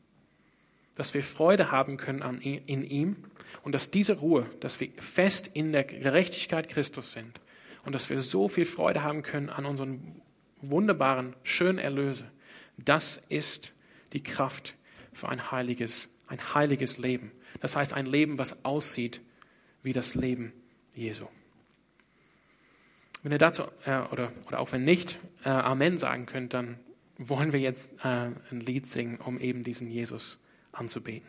Dass 0.95 1.13
wir 1.13 1.23
Freude 1.23 1.71
haben 1.71 1.95
können 1.95 2.41
in 2.41 2.83
ihm 2.83 3.15
und 3.63 3.73
dass 3.73 3.91
diese 3.91 4.17
Ruhe, 4.17 4.45
dass 4.59 4.81
wir 4.81 4.89
fest 4.97 5.49
in 5.53 5.71
der 5.71 5.85
Gerechtigkeit 5.85 6.67
Christus 6.67 7.13
sind 7.13 7.39
und 7.83 7.93
dass 7.93 8.09
wir 8.09 8.21
so 8.21 8.47
viel 8.47 8.65
Freude 8.65 9.03
haben 9.03 9.21
können 9.21 9.49
an 9.49 9.65
unseren 9.65 10.21
wunderbaren, 10.61 11.35
schönen 11.43 11.79
Erlöse. 11.79 12.29
Das 12.77 13.21
ist 13.29 13.73
die 14.13 14.23
Kraft 14.23 14.75
für 15.13 15.29
ein 15.29 15.51
heiliges, 15.51 16.09
ein 16.27 16.39
heiliges 16.53 16.97
Leben. 16.97 17.31
Das 17.61 17.75
heißt, 17.75 17.93
ein 17.93 18.05
Leben, 18.05 18.37
was 18.37 18.63
aussieht 18.65 19.21
wie 19.83 19.93
das 19.93 20.15
Leben 20.15 20.53
Jesu. 20.93 21.25
Wenn 23.21 23.31
ihr 23.31 23.37
dazu, 23.37 23.63
äh, 23.85 23.99
oder, 24.11 24.31
oder 24.47 24.59
auch 24.59 24.71
wenn 24.71 24.85
nicht, 24.85 25.19
äh, 25.43 25.49
Amen 25.49 25.97
sagen 25.97 26.25
könnt, 26.25 26.53
dann 26.53 26.79
wollen 27.17 27.51
wir 27.51 27.59
jetzt 27.59 27.91
äh, 28.03 28.29
ein 28.51 28.61
Lied 28.61 28.87
singen, 28.87 29.17
um 29.17 29.39
eben 29.39 29.63
diesen 29.63 29.89
Jesus 29.89 30.39
anzubeten. 30.71 31.27